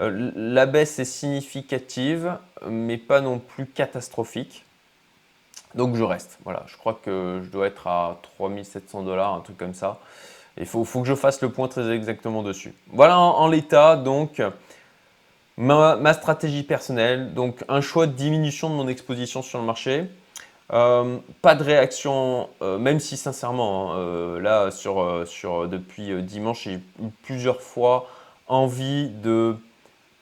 Euh, 0.00 0.30
la 0.36 0.66
baisse 0.66 0.98
est 0.98 1.04
significative, 1.04 2.36
mais 2.68 2.96
pas 2.96 3.20
non 3.20 3.38
plus 3.38 3.66
catastrophique. 3.66 4.64
Donc 5.74 5.96
je 5.96 6.04
reste. 6.04 6.38
Voilà, 6.44 6.64
je 6.66 6.76
crois 6.76 6.98
que 7.02 7.40
je 7.44 7.48
dois 7.50 7.66
être 7.66 7.86
à 7.86 8.18
3700 8.36 9.02
dollars, 9.02 9.34
un 9.34 9.40
truc 9.40 9.56
comme 9.56 9.74
ça. 9.74 9.98
Il 10.58 10.66
faut, 10.66 10.84
que 10.84 11.04
je 11.04 11.14
fasse 11.14 11.40
le 11.42 11.50
point 11.50 11.68
très 11.68 11.90
exactement 11.90 12.42
dessus. 12.42 12.74
Voilà 12.88 13.18
en, 13.18 13.46
l'état, 13.48 13.96
donc 13.96 14.42
ma, 15.56 16.12
stratégie 16.12 16.64
personnelle. 16.64 17.34
Donc 17.34 17.64
un 17.68 17.80
choix 17.80 18.06
de 18.06 18.12
diminution 18.12 18.68
de 18.68 18.74
mon 18.74 18.88
exposition 18.88 19.42
sur 19.42 19.58
le 19.58 19.64
marché. 19.64 20.06
Euh, 20.72 21.18
pas 21.42 21.54
de 21.54 21.64
réaction, 21.64 22.48
euh, 22.62 22.78
même 22.78 23.00
si 23.00 23.16
sincèrement, 23.16 23.92
hein, 23.94 24.38
là 24.40 24.70
sur, 24.70 25.26
sur, 25.26 25.68
depuis 25.68 26.22
dimanche, 26.22 26.64
j'ai 26.64 26.74
eu 26.74 26.80
plusieurs 27.22 27.60
fois 27.60 28.08
envie 28.46 29.08
de 29.08 29.56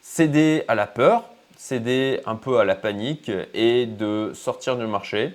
céder 0.01 0.65
à 0.69 0.75
la 0.75 0.87
peur, 0.87 1.25
céder 1.57 2.21
un 2.25 2.37
peu 2.37 2.59
à 2.59 2.65
la 2.65 2.75
panique 2.75 3.31
et 3.53 3.87
de 3.87 4.33
sortir 4.35 4.77
du 4.77 4.87
marché. 4.87 5.35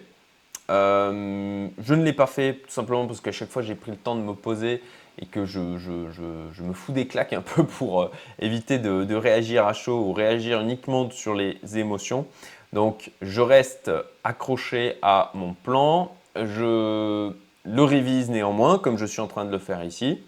Euh, 0.69 1.67
je 1.77 1.93
ne 1.93 2.03
l'ai 2.03 2.13
pas 2.13 2.25
fait 2.25 2.53
tout 2.53 2.71
simplement 2.71 3.05
parce 3.05 3.19
qu'à 3.19 3.33
chaque 3.33 3.49
fois 3.49 3.61
j'ai 3.61 3.75
pris 3.75 3.91
le 3.91 3.97
temps 3.97 4.15
de 4.15 4.21
me 4.21 4.33
poser 4.33 4.81
et 5.21 5.25
que 5.25 5.45
je, 5.45 5.59
me 5.59 6.73
fous 6.73 6.91
des 6.91 7.07
claques 7.07 7.33
un 7.33 7.41
peu 7.55 7.63
pour 7.63 8.01
euh, 8.01 8.11
éviter 8.39 8.79
de, 8.79 9.15
réagir 9.15 9.67
à 9.67 9.73
chaud 9.73 9.99
ou 9.99 10.13
réagir 10.13 10.61
uniquement 10.61 11.09
sur 11.09 11.35
les 11.35 11.57
émotions. 11.75 12.25
Donc 12.73 13.11
je 13.21 13.41
reste 13.41 13.91
accroché 14.23 14.97
à 15.01 15.31
mon 15.35 15.53
plan, 15.53 16.15
je 16.35 17.31
le 17.65 17.83
révise 17.83 18.29
néanmoins 18.29 18.79
comme 18.79 18.97
je 18.97 19.05
suis 19.05 19.21
en 19.21 19.27
train 19.27 19.45
de 19.45 19.51
le 19.51 19.59
faire 19.59 19.83
ici 19.83 20.19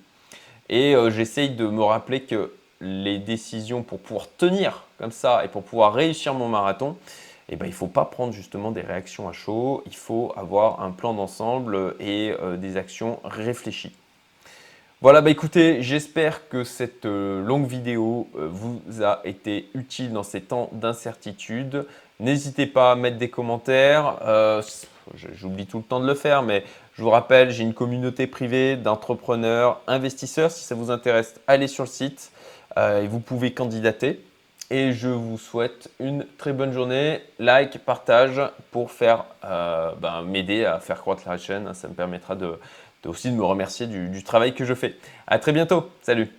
et 0.70 0.96
euh, 0.96 1.10
j'essaye 1.10 1.50
de 1.50 1.68
me 1.68 1.84
rappeler 1.84 2.22
que 2.22 2.54
les 2.82 3.18
décisions 3.20 3.84
pour 3.84 4.00
pouvoir 4.00 4.28
tenir 4.38 4.84
comme 4.98 5.12
ça 5.12 5.44
et 5.46 5.48
pour 5.48 5.64
pouvoir 5.64 5.94
réussir 5.94 6.34
mon 6.34 6.48
marathon, 6.48 6.98
eh 7.50 7.56
ben, 7.56 7.66
il 7.66 7.70
ne 7.70 7.76
faut 7.76 7.88
pas 7.88 8.06
prendre 8.06 8.34
justement 8.34 8.72
des 8.72 8.82
réactions 8.82 9.30
à 9.30 9.34
chaud, 9.34 9.84
il 9.86 9.96
faut 9.96 10.34
avoir 10.36 10.82
un 10.82 10.92
plan 10.92 11.14
d'ensemble 11.14 11.96
et 12.00 12.34
euh, 12.42 12.58
des 12.58 12.78
actions 12.78 13.20
réfléchies. 13.24 13.94
Voilà, 15.02 15.22
bah 15.22 15.30
écoutez, 15.30 15.84
j'espère 15.84 16.48
que 16.50 16.64
cette 16.64 17.06
euh, 17.06 17.46
longue 17.46 17.68
vidéo 17.68 18.28
euh, 18.36 18.48
vous 18.50 18.82
a 19.04 19.22
été 19.26 19.70
utile 19.76 20.14
dans 20.14 20.24
ces 20.24 20.42
temps 20.42 20.70
d'incertitude. 20.72 21.86
N'hésitez 22.20 22.66
pas 22.66 22.94
à 22.94 22.96
mettre 22.96 23.18
des 23.18 23.30
commentaires. 23.30 24.18
J'oublie 25.34 25.68
tout 25.68 25.78
le 25.78 25.84
temps 25.84 26.00
de 26.00 26.08
le 26.08 26.16
faire, 26.16 26.42
mais 26.42 26.64
je 26.98 27.04
vous 27.04 27.10
rappelle, 27.10 27.52
j'ai 27.52 27.64
une 27.64 27.74
communauté 27.74 28.26
privée 28.26 28.78
d'entrepreneurs, 28.78 29.82
investisseurs. 29.86 30.50
Si 30.50 30.64
ça 30.64 30.76
vous 30.76 30.92
intéresse, 30.92 31.36
allez 31.46 31.68
sur 31.68 31.84
le 31.84 31.90
site. 31.90 32.32
Euh, 32.78 33.04
et 33.04 33.08
vous 33.08 33.20
pouvez 33.20 33.54
candidater. 33.54 34.22
Et 34.72 34.94
je 34.94 35.10
vous 35.10 35.38
souhaite 35.38 35.90
une 36.00 36.26
très 36.38 36.52
bonne 36.52 36.72
journée. 36.72 37.22
Like, 37.38 37.78
partage 37.80 38.42
pour 38.72 38.92
faire 38.92 39.26
euh, 39.44 39.92
ben, 40.00 40.24
m'aider 40.24 40.66
à 40.66 40.80
faire 40.80 41.02
croître 41.02 41.30
la 41.30 41.38
chaîne. 41.38 41.74
Ça 41.74 41.88
me 41.88 41.94
permettra 41.94 42.36
de, 42.36 42.58
aussi 43.06 43.30
de 43.30 43.36
me 43.36 43.44
remercier 43.44 43.88
du, 43.88 44.10
du 44.10 44.24
travail 44.24 44.54
que 44.54 44.66
je 44.66 44.74
fais. 44.74 44.96
À 45.28 45.40
très 45.40 45.52
bientôt. 45.52 45.90
Salut 46.02 46.30